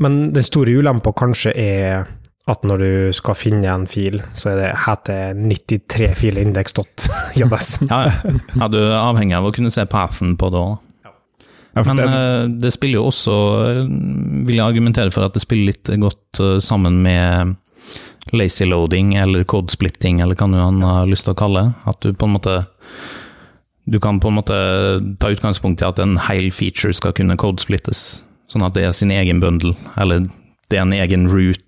[0.03, 2.05] men den store ulempa kanskje er
[2.51, 7.07] at når du skal finne en fil, så er det heter 93filindex.js.
[7.39, 7.47] Ja,
[7.87, 8.11] ja.
[8.59, 10.75] ja, du er avhengig av å kunne se pathen på det òg.
[11.75, 13.35] Ja, Men det- eh, det spiller jo også,
[13.69, 17.55] eh, vil jeg argumentere for at det spiller litt godt eh, sammen med
[18.31, 21.73] lazy loading eller code splitting, eller hva du han har lyst til å kalle det.
[21.87, 22.65] At du på en måte
[23.89, 28.21] du kan på en måte ta utgangspunkt i at en hel feature skal kunne codesplittes,
[28.49, 30.19] sånn at det er sin egen bundle, eller
[30.69, 31.59] det er en egen route,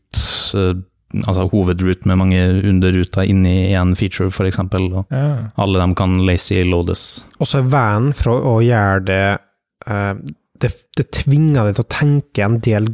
[1.28, 4.60] altså hovedroute med mange underruter inni en feature, f.eks.
[4.60, 5.50] Og Ja.
[5.58, 7.22] alle dem kan lazy loades.
[7.40, 9.40] Og så er veien for å, gjøre det,
[9.86, 12.88] det Det tvinger deg til å tenke en del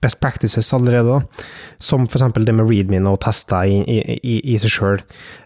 [0.00, 1.44] best practices allerede, da.
[1.82, 2.22] som f.eks.
[2.38, 5.00] det med readme og tester i, i, i, seg sjøl.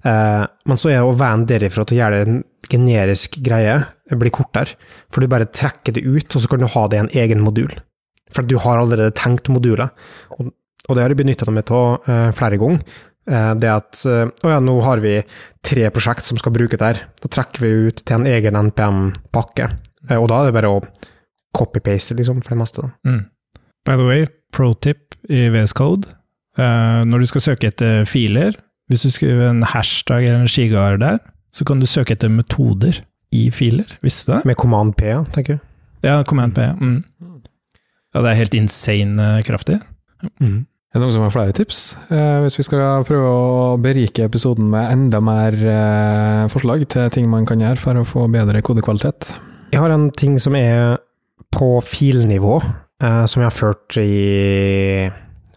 [0.04, 3.78] men så er å veien derifra til å gjøre det en generisk greie,
[4.10, 4.76] blir kortere.
[5.12, 7.44] For du bare trekker det ut, og så kan du ha det i en egen
[7.44, 7.72] modul.
[8.32, 9.92] For du har allerede tenkt moduler.
[10.38, 10.52] Og,
[10.88, 13.00] og det har jeg benytta meg av eh, flere ganger.
[13.30, 15.18] Eh, det at eh, å ja, nå har vi
[15.64, 17.02] tre prosjekt som skal bruke det her.
[17.22, 19.68] Da trekker vi ut til en egen NPM-pakke.
[20.08, 20.82] Eh, og da er det bare å
[21.56, 22.84] copy-paste, liksom, for det meste.
[22.84, 23.12] Da.
[23.12, 23.22] Mm.
[23.88, 26.10] By the way, pro tip i VS Code.
[26.58, 28.56] Uh, når du skal søke etter filer,
[28.92, 31.20] hvis du skriver en hashtag eller en skigar der,
[31.52, 33.88] så kan du søke etter metoder i filer.
[34.04, 34.42] Visste du det?
[34.50, 35.70] Med command P, ja, tenker du?
[36.04, 36.66] Ja, command P.
[36.80, 36.98] Mm.
[38.12, 39.78] Ja, det er helt insane eh, kraftig.
[40.42, 40.64] Mm.
[40.92, 41.94] Er det noen som har flere tips?
[42.12, 47.30] Eh, hvis vi skal prøve å berike episoden med enda mer eh, forslag til ting
[47.32, 49.30] man kan gjøre for å få bedre kodekvalitet?
[49.72, 50.98] Jeg har en ting som er
[51.52, 52.58] på filnivå,
[53.00, 55.08] eh, som jeg har ført i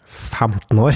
[0.07, 0.95] 15 år.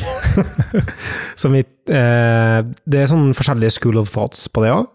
[1.55, 4.87] vi, eh, det er sånn forskjellige school of thoughts på det òg.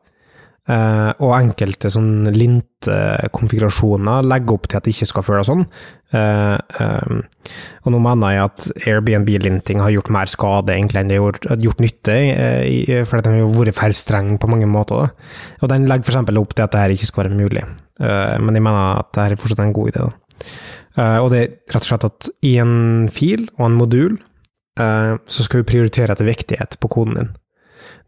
[0.64, 5.66] Eh, og enkelte sånn lint-konfigurasjoner legger opp til at det ikke skal føles sånn.
[6.16, 7.14] Eh, eh,
[7.84, 11.52] og nå mener jeg at Airbnb-linting har gjort mer skade egentlig enn det har gjort,
[11.68, 15.04] gjort nytte, uh, i, fordi den har vært for streng på mange måter.
[15.04, 15.08] Da.
[15.60, 16.24] Og den legger f.eks.
[16.40, 17.68] opp til at dette ikke skal være mulig.
[18.00, 20.06] Eh, men jeg mener at dette er fortsatt en god idé.
[20.98, 24.16] Eh, og det er rett og slett at i en fil og en modul,
[24.80, 27.30] eh, så skal du prioritere etter viktighet på koden din.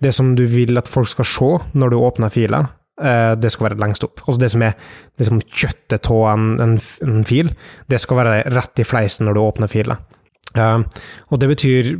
[0.03, 3.77] Det som du vil at folk skal se når du åpner fila, det skal være
[3.77, 4.23] lengst opp.
[4.25, 4.73] Altså det som er
[5.21, 7.51] liksom kjøttet av en, en, en fil,
[7.93, 9.99] det skal være rett i fleisen når du åpner fila.
[10.57, 11.91] Og det betyr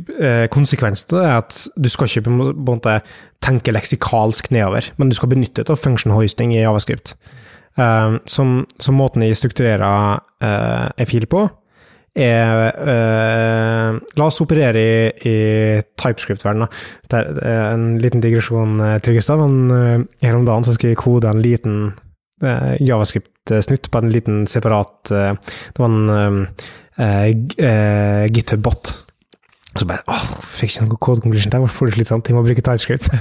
[0.49, 2.95] konsekvensen er at du skal ikke på en måte
[3.45, 7.13] tenke leksikalsk nedover, men du skal benytte det av function hoisting i Javascript.
[7.77, 11.45] Eh, som, som måten jeg strukturerer eh, en fil på,
[12.17, 15.35] er eh, La oss operere i, i
[16.01, 16.71] TypeScript-verdenen.
[17.05, 21.01] Det er eh, en liten digresjon, eh, Tryggestad, men her om dagen så skal jeg
[21.03, 21.77] kode en liten
[22.41, 26.47] eh, Javascript-snutt på en liten separat eh, Det var en
[28.33, 28.95] GitHub-bot.
[29.77, 32.41] Og så bare åh, fikk ikke noe code completion, det var for slitsomt, jeg må
[32.41, 33.11] bruke TypeScript.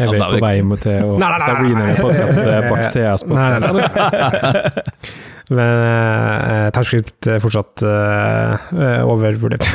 [0.00, 1.96] jeg er på vei mot det, og nei, rename
[2.70, 3.84] Bart TS Nei, nei, nei.
[5.52, 9.68] Men uh, TypeScript er fortsatt eh, eh, overvurdert.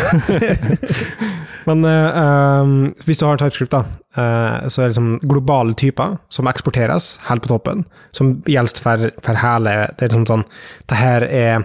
[1.70, 2.18] Men uh,
[2.66, 2.74] um,
[3.06, 3.86] hvis du har TypeScript, da,
[4.18, 7.86] uh, så er det liksom globale typer som eksporteres helt på toppen,
[8.18, 10.46] som gjelder for, for hele Det er liksom sånn
[10.90, 11.64] Det her er,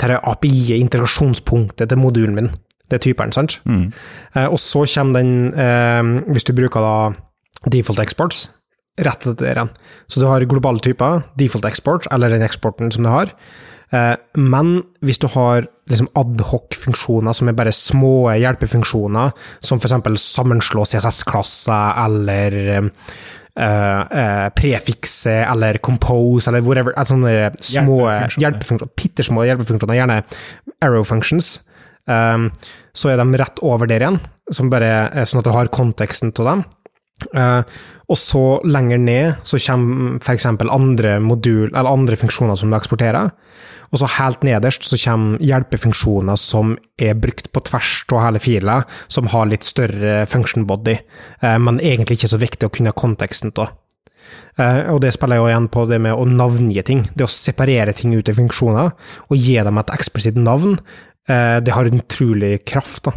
[0.00, 2.50] det her er API, integrasjonspunktet til modulen min.
[2.90, 3.60] Det er typeren, sant?
[3.68, 3.90] Mm.
[4.34, 8.48] Eh, og så kommer den, eh, hvis du bruker da default exports,
[8.98, 9.70] rett etter det igjen.
[10.08, 13.30] Så du har globale typer, default export, eller den eksporten som du har.
[13.92, 19.96] Eh, men hvis du har liksom adhoc-funksjoner som er bare små hjelpefunksjoner, som f.eks.
[20.22, 22.90] sammenslå CSS-klasser, eller
[23.60, 28.02] eh, eh, prefikse, eller compose, eller whatever, altså sånne små
[28.40, 28.92] Hjelpefunksjoner.
[28.98, 30.20] pittersmå hjelpefunksjoner, gjerne
[30.84, 31.58] arrow functions,
[32.08, 32.48] um,
[32.96, 34.20] så er de rett over der igjen,
[34.50, 36.64] som bare sånn at du har konteksten til dem.
[37.36, 37.60] Uh,
[38.08, 40.46] og så lenger ned så kommer f.eks.
[40.48, 43.30] andre modul, eller andre funksjoner som du eksporterer.
[43.90, 48.76] Og så helt nederst så kommer hjelpefunksjoner som er brukt på tvers av hele fila,
[49.10, 50.96] som har litt større function body,
[51.42, 53.74] eh, men egentlig ikke så viktig å kunne konteksten av.
[54.58, 57.02] Eh, og det spiller jo igjen på det med å navngi ting.
[57.14, 58.92] Det å separere ting ut i funksjoner,
[59.28, 60.78] og gi dem et eksplisitt navn,
[61.28, 63.04] eh, det har en utrolig kraft.
[63.04, 63.12] da.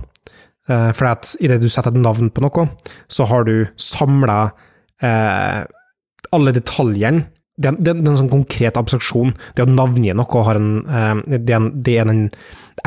[0.65, 2.69] For at idet du setter et navn på noe,
[3.09, 4.53] så har du samla
[5.03, 7.25] alle detaljene.
[7.53, 9.33] Det er, en sånn konkret abstraksjon.
[9.53, 12.23] Det å navngi noe har en, eh, det, en, det er den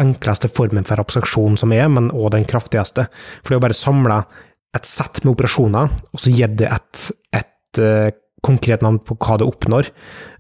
[0.03, 3.05] enkleste formen for abstraksjon som er, men også den kraftigste.
[3.45, 4.17] For det å bare samle
[4.77, 7.05] et sett med operasjoner, og så gi det et,
[7.39, 8.11] et eh,
[8.43, 9.93] konkret navn på hva det oppnår.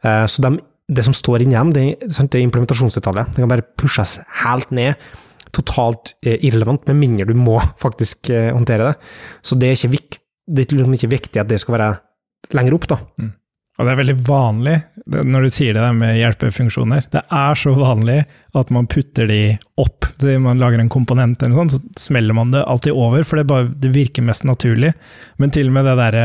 [0.02, 0.56] Eh, så de,
[0.90, 3.30] det som står inni dem, det, er- er implementasjonsdetaljer.
[3.30, 4.98] Det kan bare pushes helt ned
[5.56, 8.96] totalt irrelevant, med mindre du må faktisk håndtere det.
[9.46, 11.92] Så det er ikke, vik det er liksom ikke viktig at det skal være
[12.58, 12.98] lenger opp, da.
[13.22, 13.30] Mm.
[13.76, 14.74] Og det er veldig vanlig,
[15.12, 17.10] når du sier det der med hjelpefunksjoner.
[17.12, 18.22] Det er så vanlig
[18.56, 19.40] at man putter de
[19.76, 20.08] opp.
[20.40, 23.68] Man lager en komponent, eller sånn, så smeller man det alltid over, for det, bare,
[23.68, 24.94] det virker mest naturlig.
[25.36, 26.18] Men til og med det der,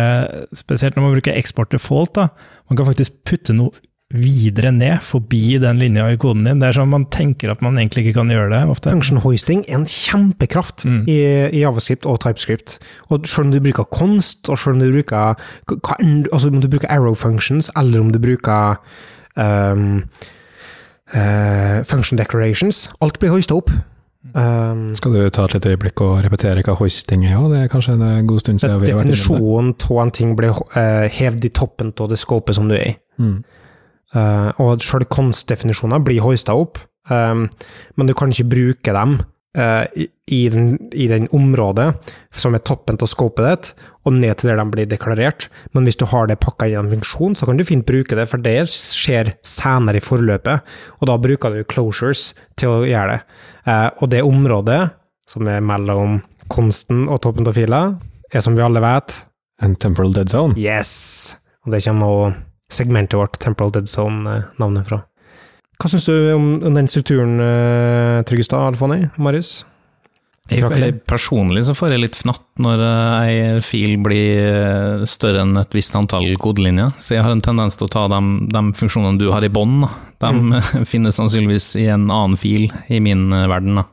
[0.56, 2.30] spesielt når man bruker export default, da,
[2.72, 3.76] man kan faktisk putte noe
[4.14, 6.60] videre ned, forbi den linja i koden din.
[6.60, 8.92] Det er sånn Man tenker at man egentlig ikke kan gjøre det ofte.
[8.92, 11.04] Function hoisting er en kjempekraft Mm.
[11.08, 11.18] i,
[11.54, 12.80] i Javascript og TypeScript.
[13.10, 15.36] Og selv om du bruker konst, og selv om du bruker,
[15.68, 15.96] hva,
[16.34, 18.78] altså om du bruker arrow functions, eller om du bruker
[19.38, 20.04] um,
[21.14, 23.72] uh, function declarations, alt blir hoista opp.
[24.36, 27.34] Um, Skal du ta et lite øyeblikk og repetere hva hoisting er?
[27.34, 29.18] Ja, det er kanskje en god stund siden vi har vært innom det.
[29.18, 32.92] definisjonen av en ting blir uh, hevet i toppen av det skåpet som du er
[32.92, 32.94] i.
[33.22, 33.40] Mm.
[34.12, 37.46] Eh, og sjøl konstdefinisjoner blir hoista opp, um,
[37.96, 39.14] men du kan ikke bruke dem
[39.56, 41.88] uh, i, i, den, i den området
[42.36, 43.72] som er toppen av scopet ditt,
[44.04, 45.48] og ned til der de blir deklarert.
[45.72, 48.28] Men hvis du har det pakka i en funksjon, så kan du fint bruke det,
[48.32, 53.42] for det skjer senere i forløpet, og da bruker du closures til å gjøre det.
[53.64, 54.82] Uh, og det området,
[55.32, 56.20] som er mellom
[56.52, 57.86] konsten og toppen av fila,
[58.28, 59.26] er som vi alle vet,
[59.62, 60.56] En temporal dead zone.
[60.58, 61.38] Yes!
[61.62, 65.04] Og det kommer også segmentet vårt, Temporal Dead Zone-navnet fra.
[65.82, 69.04] Hva syns du om, den strukturen, uh, Tryggestad, Alfoni?
[69.18, 69.62] Marius?
[70.52, 75.56] Jeg, personlig så får jeg litt fnatt når eh, ei fil blir eh, større enn
[75.62, 78.20] et visst antall kodelinjer, så jeg har en tendens til å ta de,
[78.52, 79.86] de funksjonene du har i bånn.
[80.20, 83.80] de De finnes sannsynligvis i en annen fil i min eh, verden.
[83.80, 83.88] da.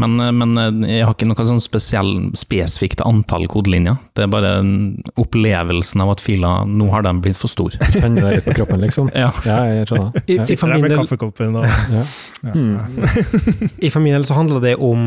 [0.00, 3.98] Men, eh, men eh, jeg har ikke noe sånn spesiell, spesifikt antall kodelinjer.
[4.16, 4.54] Det er bare
[5.20, 7.76] opplevelsen av at fila nå har den blitt for stor.
[7.94, 9.10] Kjenner det litt på kroppen, liksom.
[9.20, 9.30] Ja.
[9.46, 10.24] Ja, jeg skjønner.
[10.26, 10.48] I, Ja.
[10.60, 12.00] for min med del, kaffekoppen og Ja.
[12.00, 12.04] ja.
[12.50, 12.78] Mm.
[13.84, 15.02] I for min del så handler det om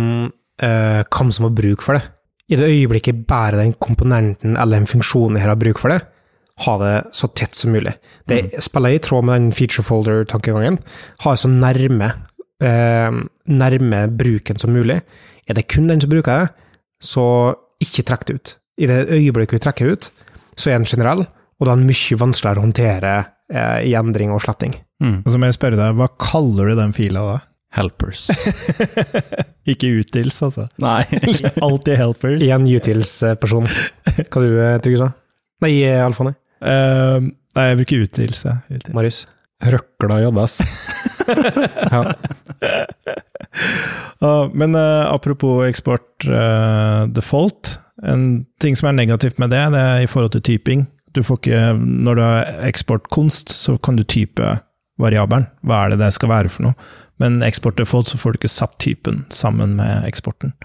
[0.61, 2.03] uh, hvem som har bruk for det.
[2.53, 6.01] I det øyeblikket bare den komponenten eller den funksjonen her har bruk for det,
[6.67, 7.95] ha det så tett som mulig.
[8.29, 10.77] Det spiller i tråd med den feature folder-tankegangen.
[11.23, 12.11] Ha det så nærme,
[12.63, 13.21] eh,
[13.51, 14.99] nærme bruken som mulig.
[15.47, 16.67] Er det kun den som bruker det,
[17.03, 17.25] så
[17.83, 18.55] ikke trekk det ut.
[18.81, 20.09] I det øyeblikket vi trekker ut,
[20.55, 21.25] så er den generell,
[21.59, 23.15] og da er den mye vanskeligere å håndtere
[23.53, 24.75] eh, i endring og sletting.
[25.03, 25.19] Mm.
[25.23, 27.41] Og så må jeg spørre deg, hva kaller du den fila da?
[27.73, 28.27] Helpers.
[29.71, 30.67] Ikke utils, altså.
[30.81, 31.01] Nei.
[31.65, 32.41] Alltid helpers.
[32.45, 33.65] Igjen utils-person.
[34.29, 34.51] Hva du,
[34.83, 35.09] Trygve, sa
[35.65, 36.35] Nei, eh, Alfoni?
[36.61, 38.03] Eh, nei, jeg bruker.
[38.05, 38.43] Utils.
[38.93, 39.23] Marius?
[39.63, 40.57] Røkla jaddas.
[41.93, 42.01] ja.
[44.23, 49.85] uh, men uh, apropos eksport uh, default, en ting som er negativt med det, det
[49.93, 50.85] er i forhold til typing.
[51.13, 54.57] Du får ikke, når du har eksportkunst, så kan du type
[55.01, 55.47] variabelen.
[55.65, 56.91] Hva er det det skal være for noe?
[57.21, 60.55] Men eksport default, så får du ikke satt typen sammen med eksporten.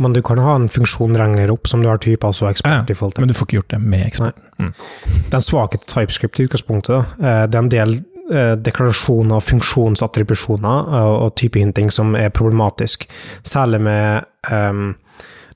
[0.00, 2.92] Men du kan ha en funksjon regner opp som du har type altså Ja, eksport
[2.98, 3.20] forhold.
[3.22, 4.42] Men du får ikke gjort det med eksport.
[5.32, 7.96] Den svake TypeScript i utgangspunktet, eh, det er en del
[8.32, 13.08] eh, deklarasjoner, funksjonsattribusjoner eh, og typehinting som er problematisk.
[13.46, 14.94] Særlig med um,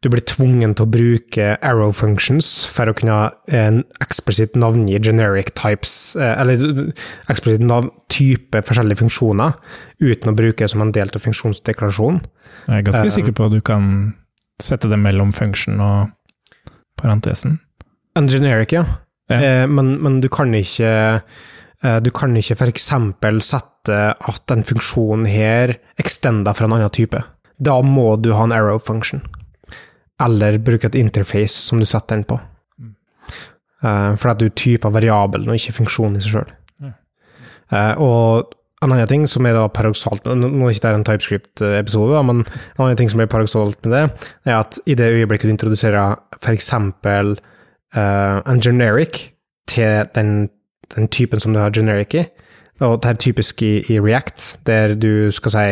[0.00, 3.18] du blir tvungen til å bruke arrow functions for å kunne
[3.52, 6.56] en eksplisitt navngi generic types, eh, eller
[7.28, 7.68] eksplisitt
[8.08, 9.58] type forskjellige funksjoner,
[10.00, 12.22] uten å bruke det som en del av funksjonsdeklarasjonen.
[12.70, 13.92] Jeg er ganske um, sikker på at du kan
[14.60, 16.16] sette det mellom function og
[17.00, 17.58] parentesen.
[18.16, 18.86] En generic, ja.
[19.30, 19.36] Ja.
[19.36, 21.40] Eh, men, men du kan ikke eh,
[21.80, 22.90] Du kan ikke f.eks.
[23.46, 27.22] sette at en funksjon her extender fra en annen type.
[27.56, 29.22] Da må du ha en arrow function.
[30.20, 32.36] Eller bruke et interface som du setter den på.
[32.76, 32.94] Mm.
[33.80, 36.56] Eh, for at du typer variabelen og ikke funksjonen i seg sjøl.
[38.02, 42.22] Og en annen ting som er da paradoksalt Nå nå er ikke det en TypeScript-episode,
[42.26, 45.54] men en annen ting som er paradoksalt med det, er at i det øyeblikket du
[45.54, 46.72] introduserer f.eks.
[47.90, 49.32] Uh, en generic
[49.70, 50.48] til den,
[50.94, 52.24] den typen som du har generic i.
[52.80, 55.64] Og det er typisk i, i React, der du skal si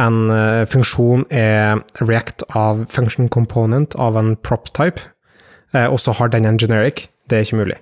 [0.00, 5.00] en uh, funksjon er React av function component av en prop type,
[5.72, 7.06] uh, og så har den en generic.
[7.30, 7.78] Det er ikke mulig.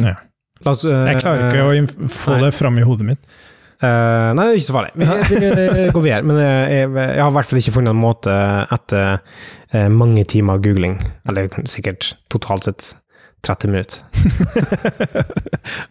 [0.00, 0.18] Ja.
[0.68, 3.24] Oss, uh, Jeg klarer ikke å få det fram i hodet mitt.
[3.80, 4.92] Uh, nei, det er ikke så farlig.
[5.00, 6.22] Vi, går videre.
[6.28, 8.40] Men jeg, jeg, jeg har i hvert fall ikke funnet en måte
[8.76, 10.98] etter mange timer googling,
[11.30, 12.90] eller sikkert totalt sett
[13.46, 14.02] 30 minutter.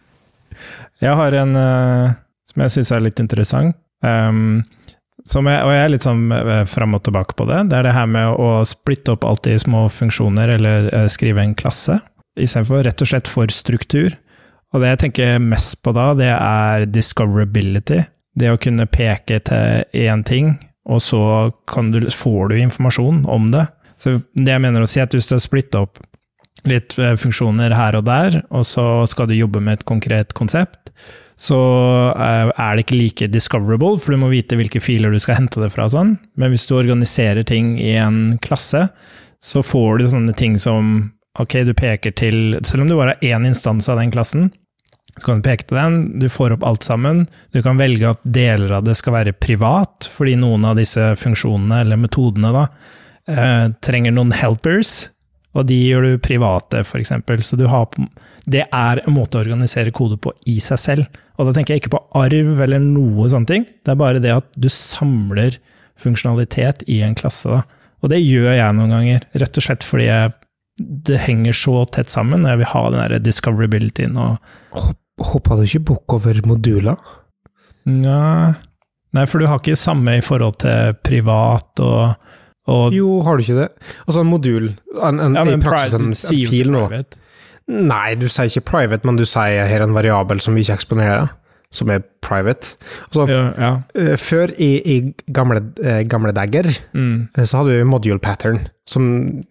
[1.00, 2.12] Jeg har en uh,
[2.50, 3.76] som jeg syns er litt interessant.
[4.04, 4.62] Um,
[5.20, 7.62] jeg, og jeg er litt sånn uh, fram og tilbake på det.
[7.70, 11.44] Det er det her med å splitte opp alt i små funksjoner, eller uh, skrive
[11.44, 12.00] en klasse,
[12.40, 14.16] istedenfor rett og slett for struktur.
[14.74, 18.04] Og det jeg tenker mest på da, det er discoverability.
[18.38, 20.54] Det å kunne peke til én ting,
[20.90, 21.22] og så
[21.90, 23.66] du, får du informasjon om det.
[24.00, 26.00] Så det jeg mener å si, er at hvis du har splitta opp
[26.68, 30.92] litt eh, funksjoner her og der, og så skal du jobbe med et konkret konsept,
[31.40, 31.58] så
[32.12, 35.62] eh, er det ikke like discoverable, for du må vite hvilke filer du skal hente
[35.62, 35.88] det fra.
[35.88, 36.18] sånn.
[36.36, 38.88] Men hvis du organiserer ting i en klasse,
[39.40, 43.38] så får du sånne ting som ok, du peker til Selv om du bare har
[43.38, 44.50] én instans av den klassen,
[45.16, 47.24] så kan du peke til den, du får opp alt sammen.
[47.52, 51.80] Du kan velge at deler av det skal være privat, fordi noen av disse funksjonene,
[51.84, 52.66] eller metodene, da,
[53.32, 55.10] eh, trenger noen helpers,
[55.50, 57.12] og de gjør du private, f.eks.
[57.46, 57.88] Så du har,
[58.46, 61.20] det er en måte å organisere kode på i seg selv.
[61.38, 64.36] Og da tenker jeg ikke på arv eller noe sånne ting, det er bare det
[64.36, 65.58] at du samler
[65.98, 67.50] funksjonalitet i en klasse.
[67.50, 67.64] Da.
[68.00, 70.32] Og det gjør jeg noen ganger, rett og slett fordi jeg,
[71.10, 74.58] det henger så tett sammen, og jeg vil ha den der discoverabilityen og
[75.20, 76.96] Hoppa du ikke bukk over moduler?
[77.84, 78.54] Nja
[79.10, 82.14] Nei, for du har ikke samme i forhold til privat og,
[82.68, 83.68] og Jo, har du ikke det?
[84.06, 84.70] Altså, en modul
[85.02, 86.86] en, en, ja, I praksis en, en fil nå.
[86.88, 87.18] private.
[87.70, 91.28] Nei, du sier ikke private, men du sier her en variabel som vi ikke eksponerer,
[91.72, 92.74] som er private.
[93.06, 93.70] Altså, Ja, ja.
[93.94, 94.96] eh, før i, i
[95.32, 97.28] gamle, eh, gamle dager Mm.
[97.38, 99.42] eh, så hadde vi module pattern, som,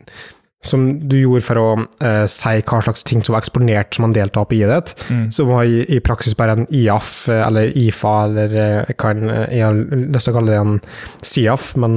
[0.65, 1.67] som du gjorde for å
[2.03, 5.05] eh, si hva slags ting som var eksponert som en del av API-et ditt.
[5.09, 5.31] Mm.
[5.31, 9.23] Som var i, i praksis bare en IAF, eh, eller IFA, eller eh, jeg kan,
[9.31, 10.75] eh, jeg har lyst til å kalle det en
[11.23, 11.95] SIAF, men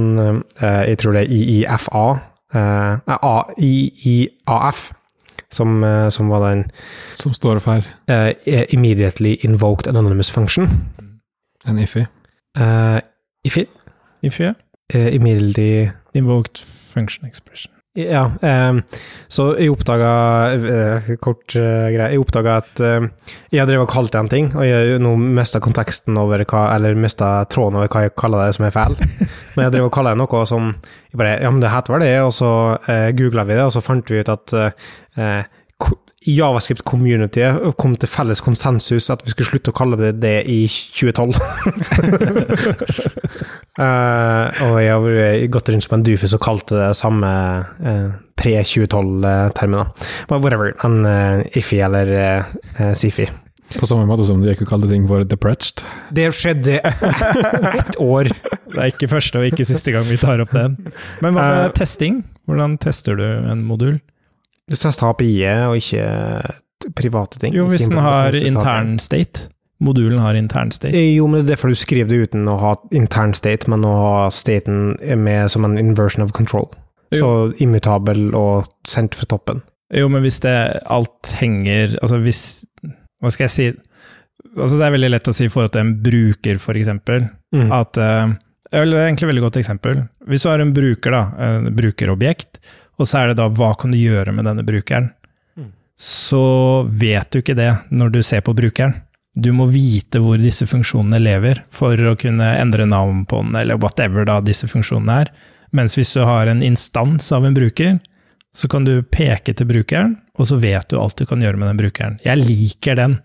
[0.61, 2.05] eh, jeg tror det er IIFA.
[2.55, 4.91] eh, AIIAF.
[5.53, 6.63] Som, eh, som var den
[7.13, 8.31] Som står for eh,
[8.73, 10.65] Immediately Invoked Anonymous Function.
[11.67, 12.07] en IFI.
[13.45, 13.65] IFI?
[14.23, 14.43] IFI.
[14.43, 14.53] ja.
[14.93, 16.57] eh, immediately invoked
[16.93, 17.71] function expression.
[17.93, 18.73] Ja, eh,
[19.29, 20.11] så jeg oppdaga
[20.57, 22.09] eh, Kort eh, greie.
[22.15, 23.05] Jeg oppdaga at eh,
[23.53, 26.97] jeg drevet og kalt det en ting, og jeg nå mista konteksten over hva Eller
[26.97, 28.97] mista tråden over hva jeg kaller det som er feil.
[28.97, 32.07] Men jeg drev og kalla det noe som jeg bare, Ja, men det heter vel
[32.07, 32.49] det, og så
[32.89, 34.57] eh, googla vi det, og så fant vi ut at
[36.25, 37.43] Javascript Community
[37.77, 41.35] kom til felles konsensus at vi skulle slutte å kalle det det i 2012.
[43.73, 47.29] Eh, og jeg har gått rundt som en dufus og kalt det samme
[47.81, 49.93] uh, pre-2012-termen.
[50.29, 50.75] Men whatever.
[50.85, 52.13] En uh, Ifi eller
[52.77, 53.25] uh, Sifi.
[53.79, 55.81] På samme måte som du ikke kalte ting for depressed.
[56.13, 56.77] Det skjedde
[57.79, 58.29] ett år.
[58.29, 60.77] Det er ikke første og ikke siste gang vi tar opp den.
[61.23, 62.21] Men hva med Eh, testing?
[62.45, 63.97] Hvordan tester du en modul?
[64.69, 67.55] Du tester API-et og ikke private ting.
[67.55, 69.47] Jo, hvis den har intern state.
[69.83, 70.95] Modulen har intern state.
[70.95, 73.83] Eh, Jo, men det er derfor du skriver det uten å ha intern state, men
[73.87, 76.69] å ha staten med som en inversion of control.
[77.13, 77.29] Så
[77.61, 79.61] immutabel og sendt fra toppen.
[79.93, 80.53] Jo, men hvis det
[80.89, 82.39] alt henger Altså hvis
[83.21, 83.65] Hva skal jeg si?
[84.57, 87.27] Altså Det er veldig lett å si i forhold til en bruker, for eksempel.
[87.53, 87.67] Mm.
[87.77, 88.33] At eh,
[88.73, 90.01] Eller det er egentlig et veldig godt eksempel.
[90.29, 92.57] Hvis du har en bruker, da, en brukerobjekt,
[92.97, 95.11] og så er det da hva kan du gjøre med denne brukeren?
[95.59, 95.69] Mm.
[96.01, 96.43] Så
[96.89, 98.95] vet du ikke det når du ser på brukeren.
[99.35, 103.79] Du må vite hvor disse funksjonene lever, for å kunne endre navn på den, eller
[103.81, 105.31] whatever da disse funksjonene er.
[105.73, 107.97] Mens hvis du har en instans av en bruker,
[108.53, 111.71] så kan du peke til brukeren, og så vet du alt du kan gjøre med
[111.71, 112.19] den brukeren.
[112.25, 113.17] Jeg liker den.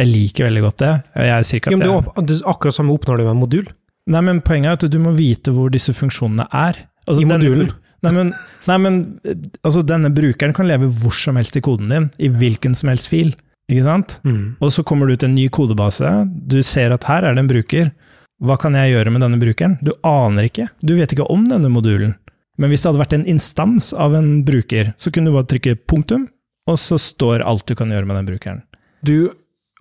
[0.00, 0.92] Jeg liker veldig godt det.
[1.20, 1.92] Jeg Jo, men det,
[2.22, 3.68] er det akkurat samme oppnår du med en modul.
[4.10, 6.80] Nei, men poenget er at du må vite hvor disse funksjonene er.
[7.04, 7.72] Altså, I denne- modulen.
[8.00, 8.30] Nei, men,
[8.64, 8.94] nei, men
[9.28, 12.88] eh, altså, denne brukeren kan leve hvor som helst i koden din, i hvilken som
[12.88, 13.34] helst fil.
[13.70, 14.18] Ikke sant?
[14.26, 14.56] Mm.
[14.58, 17.50] Og så kommer du til en ny kodebase, du ser at her er det en
[17.50, 17.92] bruker.
[18.40, 19.76] Hva kan jeg gjøre med denne brukeren?
[19.84, 20.70] Du aner ikke.
[20.82, 22.16] Du vet ikke om denne modulen.
[22.60, 25.76] Men hvis det hadde vært en instans av en bruker, så kunne du bare trykke
[25.88, 26.26] punktum,
[26.68, 28.64] og så står alt du kan gjøre med den brukeren.
[29.06, 29.30] Du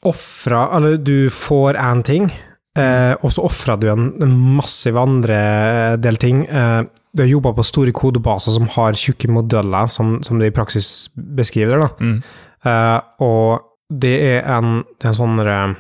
[0.08, 2.30] ofra Eller du får én ting,
[2.78, 6.46] eh, og så ofra du en, en massiv andre del ting.
[6.48, 10.56] Eh, du har jobba på store kodebaser som har tjukke modeller, som, som det i
[10.56, 11.84] praksis beskriver.
[11.84, 11.90] da.
[12.00, 12.22] Mm.
[12.70, 15.78] Eh, og det er en, det er en sånn eh,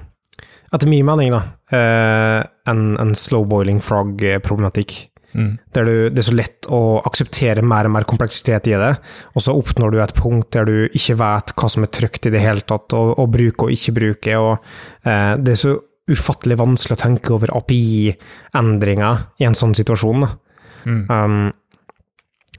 [0.70, 1.40] Etter min mening, da,
[1.74, 4.94] eh, en, en slow-boiling frog-problematikk.
[5.34, 5.56] Mm.
[5.74, 8.92] Der du, det er så lett å akseptere mer og mer kompleksitet i det,
[9.34, 12.34] og så oppnår du et punkt der du ikke vet hva som er trygt i
[12.34, 14.54] det hele tatt, og, og bruke og ikke bruke, og
[15.10, 15.74] eh, det er så
[16.10, 20.26] ufattelig vanskelig å tenke over API-endringer i en sånn situasjon.
[20.86, 21.02] Mm.
[21.10, 21.42] Um,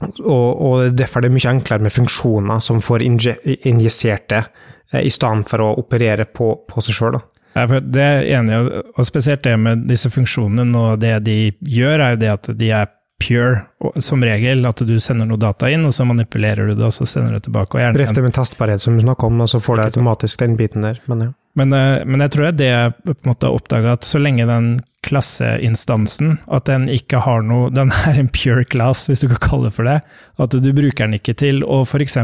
[0.01, 3.35] og, og derfor er det mye enklere med funksjoner som får inje,
[3.69, 4.45] injisert det,
[4.93, 7.19] eh, i stedet for å operere på, på seg sjøl.
[7.51, 8.57] Det er enig
[8.95, 11.37] og spesielt det med disse funksjonene, og det de
[11.67, 13.65] gjør, er jo det at de er pure,
[14.01, 14.65] som regel.
[14.65, 17.39] At du sender noe data inn, og så manipulerer du det, og så sender du
[17.39, 17.77] det tilbake.
[17.77, 20.55] Og gjerne, Ref med testbarhet som du snakka om, og så får du automatisk den
[20.59, 21.01] biten der.
[21.11, 21.33] Men ja.
[21.59, 24.21] men, eh, men jeg tror det er det jeg på en måte oppdaga, at så
[24.21, 24.71] lenge den
[25.05, 29.69] klasseinstansen, at den ikke har noe Den er en pure class, hvis du kan kalle
[29.69, 29.99] det for det.
[30.41, 32.17] At du bruker den ikke til å f.eks.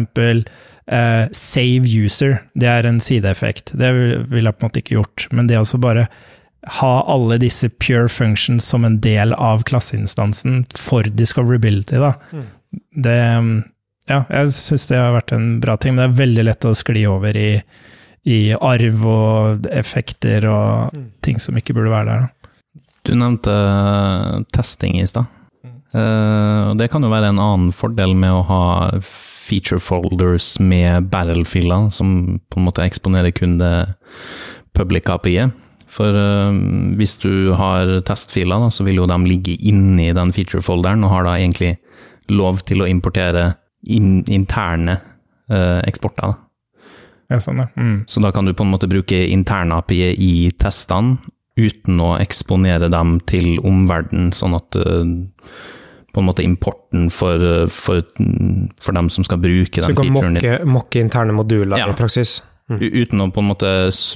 [0.87, 2.37] Eh, save user.
[2.55, 3.73] Det er en sideeffekt.
[3.75, 3.89] Det
[4.31, 5.27] ville jeg på en måte ikke gjort.
[5.35, 6.07] Men det å bare
[6.81, 12.13] ha alle disse pure functions som en del av klasseinstansen for discoverability, da.
[12.31, 12.47] Mm.
[13.03, 13.17] Det
[14.07, 16.75] Ja, jeg syns det har vært en bra ting, men det er veldig lett å
[16.75, 17.61] skli over i,
[18.23, 21.09] i arv og effekter og Mm.
[21.21, 22.19] ting som ikke burde være der.
[22.21, 22.27] Da.
[23.07, 25.25] Du nevnte eh, testing i stad.
[25.95, 28.63] Eh, og det kan jo være en annen fordel med å ha
[28.99, 33.73] feature folders med barrel-filer, som på en måte eksponerer kun det
[34.75, 35.55] public API-et.
[35.87, 36.59] For eh,
[36.99, 41.29] hvis du har testfiler, da, så vil jo de ligge inni den feature-folderen, og har
[41.29, 41.77] da egentlig
[42.27, 43.53] lov til å importere
[43.87, 44.99] in interne
[45.47, 46.33] eksporter.
[46.33, 46.47] Da.
[47.31, 47.69] Ja, sånn, ja.
[47.79, 48.01] Mm.
[48.03, 51.21] Så da kan du på en måte bruke interne-API i testene,
[51.57, 55.03] uten å eksponere dem til omverdenen, sånn at eh,
[56.13, 58.01] på en måte importen for, eh, for,
[58.81, 61.77] for dem som skal bruke Så den du kan featuren din, mokke, mokke interne moduler
[61.77, 61.89] Ja.
[61.89, 62.39] i praksis.
[62.67, 62.81] Mm.
[62.83, 63.69] uten å på en måte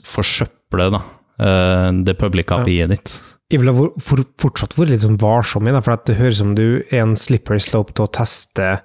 [0.03, 0.99] forsøple da,
[1.39, 3.13] eh, det public API-et ditt.
[3.51, 6.51] Jeg ville for, for, fortsatt vært litt sånn varsom i det, for det høres som
[6.55, 8.81] du er en slippery slope til å teste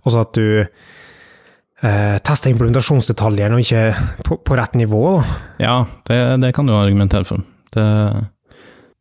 [0.00, 0.44] Altså at du
[1.84, 3.82] eh, tester implementasjonsdetaljene og ikke
[4.24, 5.00] på, på rett nivå.
[5.18, 5.40] Da.
[5.60, 5.74] Ja,
[6.08, 7.44] det, det kan du argumentere for.
[7.74, 7.84] Det,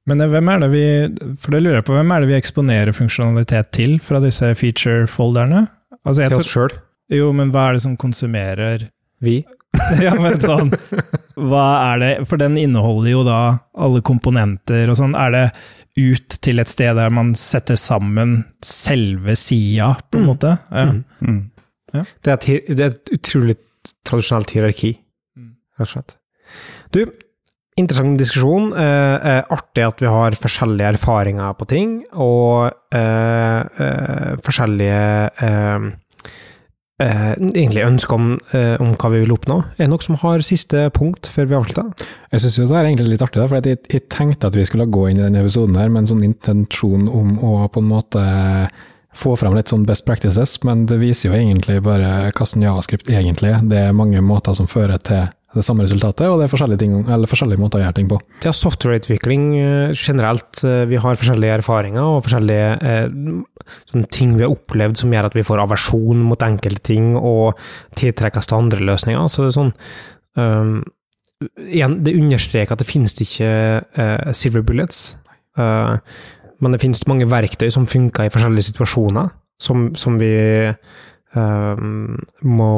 [0.09, 0.83] Men eh, hvem er det vi
[1.41, 5.67] For det lurer jeg på, hvem er det vi eksponerer funksjonalitet til fra disse feature-folderne?
[6.05, 6.75] Altså, Til oss sjøl.
[7.11, 8.87] jo, men hva er det som konsumerer
[9.21, 9.41] Vi.
[10.01, 10.71] Ja, men sånn
[11.37, 13.39] Hva er det For den inneholder jo da
[13.77, 15.13] alle komponenter og sånn.
[15.17, 15.43] Er det
[15.99, 20.29] ut til et sted der man setter sammen selve sida, på en Mm.
[20.29, 20.51] måte?
[20.71, 20.85] Ja.
[20.85, 21.03] Mm.
[21.19, 21.39] mm.
[22.23, 23.55] Det, er et, det er et utrolig
[24.07, 24.93] tradisjonelt hierarki,
[25.35, 25.49] Mm.
[25.79, 26.15] rett og slett.
[26.93, 27.01] Du,
[27.79, 28.73] interessant diskusjon.
[28.75, 35.01] Eh, eh, artig at vi har forskjellige erfaringer på ting, og eh, eh, forskjellige
[35.47, 35.89] eh,
[36.99, 39.59] egentlig ønsker om, eh, om hva vi vil oppnå.
[39.77, 42.07] Er det noe som har siste punkt før vi avslutter?
[42.33, 44.89] Jeg syns det er egentlig litt artig, da, for jeg, jeg tenkte at vi skulle
[44.91, 48.23] gå inn i denne episoden her med en sånn intensjon om å på en måte
[49.19, 53.55] få fram litt sånn best practices, men det viser jo egentlig bare hvordan javascript egentlig
[53.55, 53.63] er.
[53.65, 56.93] Det er mange måter som fører til det samme resultatet, og det er forskjellige, ting,
[57.29, 58.19] forskjellige måter å gjøre ting på.
[58.45, 60.61] Ja, softwareutvikling eh, generelt.
[60.61, 65.37] eh, Vi har forskjellige erfaringer og forskjellige eh, ting vi har opplevd som gjør at
[65.37, 67.57] vi får aversjon mot enkelte ting og
[67.97, 69.25] tiltrekkes til andre løsninger.
[69.29, 69.75] Så det er sånn
[70.37, 70.79] um,
[71.39, 75.15] Igjen, det understreker at det finnes ikke uh, silver bullets.
[75.55, 75.95] uh,
[76.59, 79.29] men det finnes mange verktøy som funker i forskjellige situasjoner,
[79.63, 80.33] som, som vi
[81.37, 82.73] må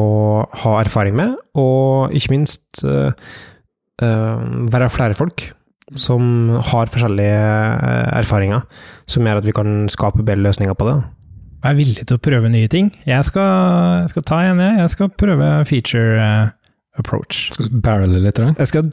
[0.64, 3.14] ha erfaring med, og ikke minst eh,
[4.04, 5.46] eh, være flere folk
[6.00, 8.64] som har forskjellige eh, erfaringer,
[9.10, 10.98] som gjør at vi kan skape bedre løsninger på det.
[11.62, 12.90] Jeg er villig til å prøve nye ting.
[13.06, 13.50] Jeg skal,
[14.02, 14.80] jeg skal ta en, jeg.
[14.82, 16.48] Jeg skal prøve feature eh,
[16.98, 17.50] approach.
[17.54, 18.40] Skal du barrele litt?
[18.40, 18.90] Jeg skal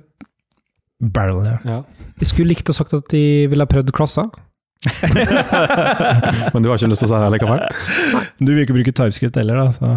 [0.98, 1.56] barrel det.
[1.68, 1.80] Ja.
[2.18, 4.28] Jeg skulle likt å sagt at de ville ha prøvd klasser.
[6.54, 7.64] Men du har ikke lyst til å si det likevel?
[8.38, 9.96] Du vil ikke bruke TypeScript heller, da, så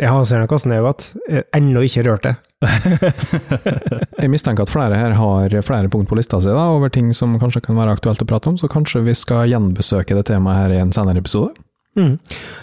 [0.00, 1.08] Jeg har ser nok hvordan det er godt.
[1.28, 2.34] Har Ennå ikke rørt det.
[4.22, 7.36] Jeg mistenker at flere her har flere punkt på lista si da, over ting som
[7.42, 10.76] kanskje kan være aktuelt å prate om, så kanskje vi skal gjenbesøke det temaet her
[10.78, 11.52] i en senere episode?
[11.98, 12.16] Mm.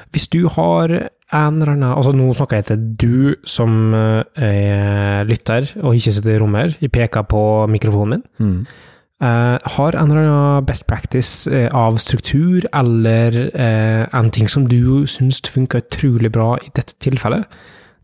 [0.10, 5.28] Hvis du har en eller annen Altså, nå snakker jeg til du som eh, er
[5.30, 6.78] lytter og ikke sitter i rommet her.
[6.82, 8.24] Jeg peker på mikrofonen min.
[8.42, 8.88] Mm.
[9.22, 14.68] Eh, har en eller annen best practice eh, av struktur, eller eh, en ting som
[14.70, 17.44] du syns funker utrolig bra i dette tilfellet,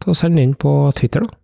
[0.04, 1.40] ta og send inn på Twitter, da.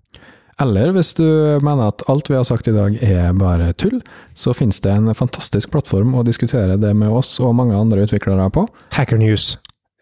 [0.62, 1.26] Eller hvis du
[1.64, 4.02] mener at alt vi har sagt i dag er bare tull,
[4.38, 8.52] så finnes det en fantastisk plattform å diskutere det med oss og mange andre utviklere
[8.54, 8.68] på.
[8.94, 9.56] Hacker News.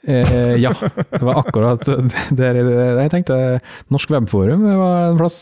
[0.07, 0.71] Eh, ja,
[1.11, 1.81] det var akkurat
[2.39, 3.59] der jeg tenkte
[3.91, 5.41] Norsk Webforum var en plass.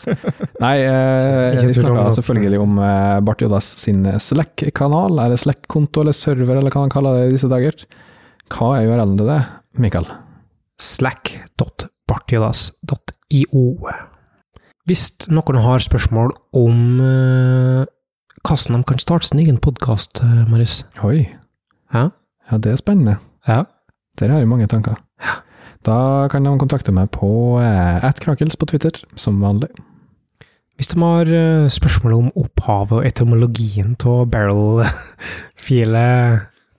[0.58, 6.56] Nei, eh, vi snakka selvfølgelig om eh, Bart Jodas sin Slack-kanal, eller Slack-konto eller server,
[6.58, 7.74] eller hva han kaller det i disse dager.
[8.50, 9.42] Hva er URL-en til det,
[9.78, 10.06] Mikael?
[10.78, 13.64] slack.bartjodas.io.
[14.88, 17.82] Hvis noen har spørsmål om eh,
[18.42, 20.12] hvordan de kan starte sin egen podkast,
[20.50, 20.74] Marius
[21.06, 21.20] Oi.
[21.94, 22.04] Ja.
[22.48, 23.14] Ja, det er spennende.
[23.46, 23.60] Ja.
[24.18, 24.94] Der har jeg mange tanker.
[25.86, 29.68] Da kan de kontakte meg på eh, på Twitter, som vanlig.
[30.76, 34.94] Hvis de har eh, spørsmål om opphavet og etymologien av barrel-filet,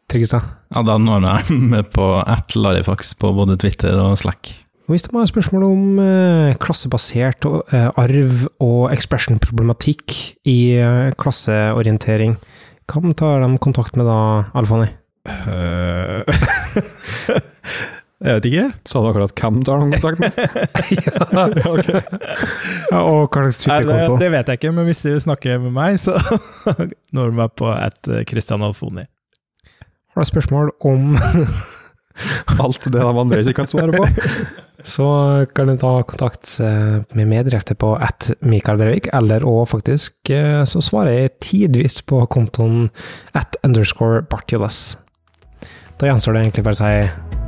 [0.09, 0.41] Tryggestad.
[0.73, 4.49] Ja, da når jeg med på at Larifax på både Twitter og Slack.
[4.89, 10.15] Og hvis de har spørsmål om eh, klassebasert og, eh, arv og expression-problematikk
[10.49, 12.39] i eh, klasseorientering,
[12.89, 14.87] Hvem tar de kontakt med da, Alfani?
[15.49, 16.23] Eh,
[18.25, 18.65] jeg vet ikke.
[18.89, 20.31] Sa du akkurat hvem tar har kontakt med?
[22.89, 24.17] Ja, og hva slags Nei, det, Twitter-konto?
[24.21, 26.17] det vet jeg ikke, men hvis de snakker med meg, så
[27.15, 29.05] når de meg på at Christian Alfoni.
[30.15, 31.13] Har du spørsmål om
[32.59, 34.03] Alt det de andre ikke kan svare på?
[34.83, 39.67] så kan du ta kontakt eh, med meg direkte på at Mikael Brevik, eller og
[39.71, 42.89] faktisk eh, så svarer jeg tidvis på kontoen
[43.37, 44.97] at underscore Bartiolus.
[45.99, 46.91] Da gjenstår det egentlig bare å si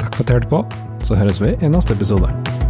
[0.01, 0.63] takk for at du hørte på.
[1.07, 2.60] Så høres vi i neste episode.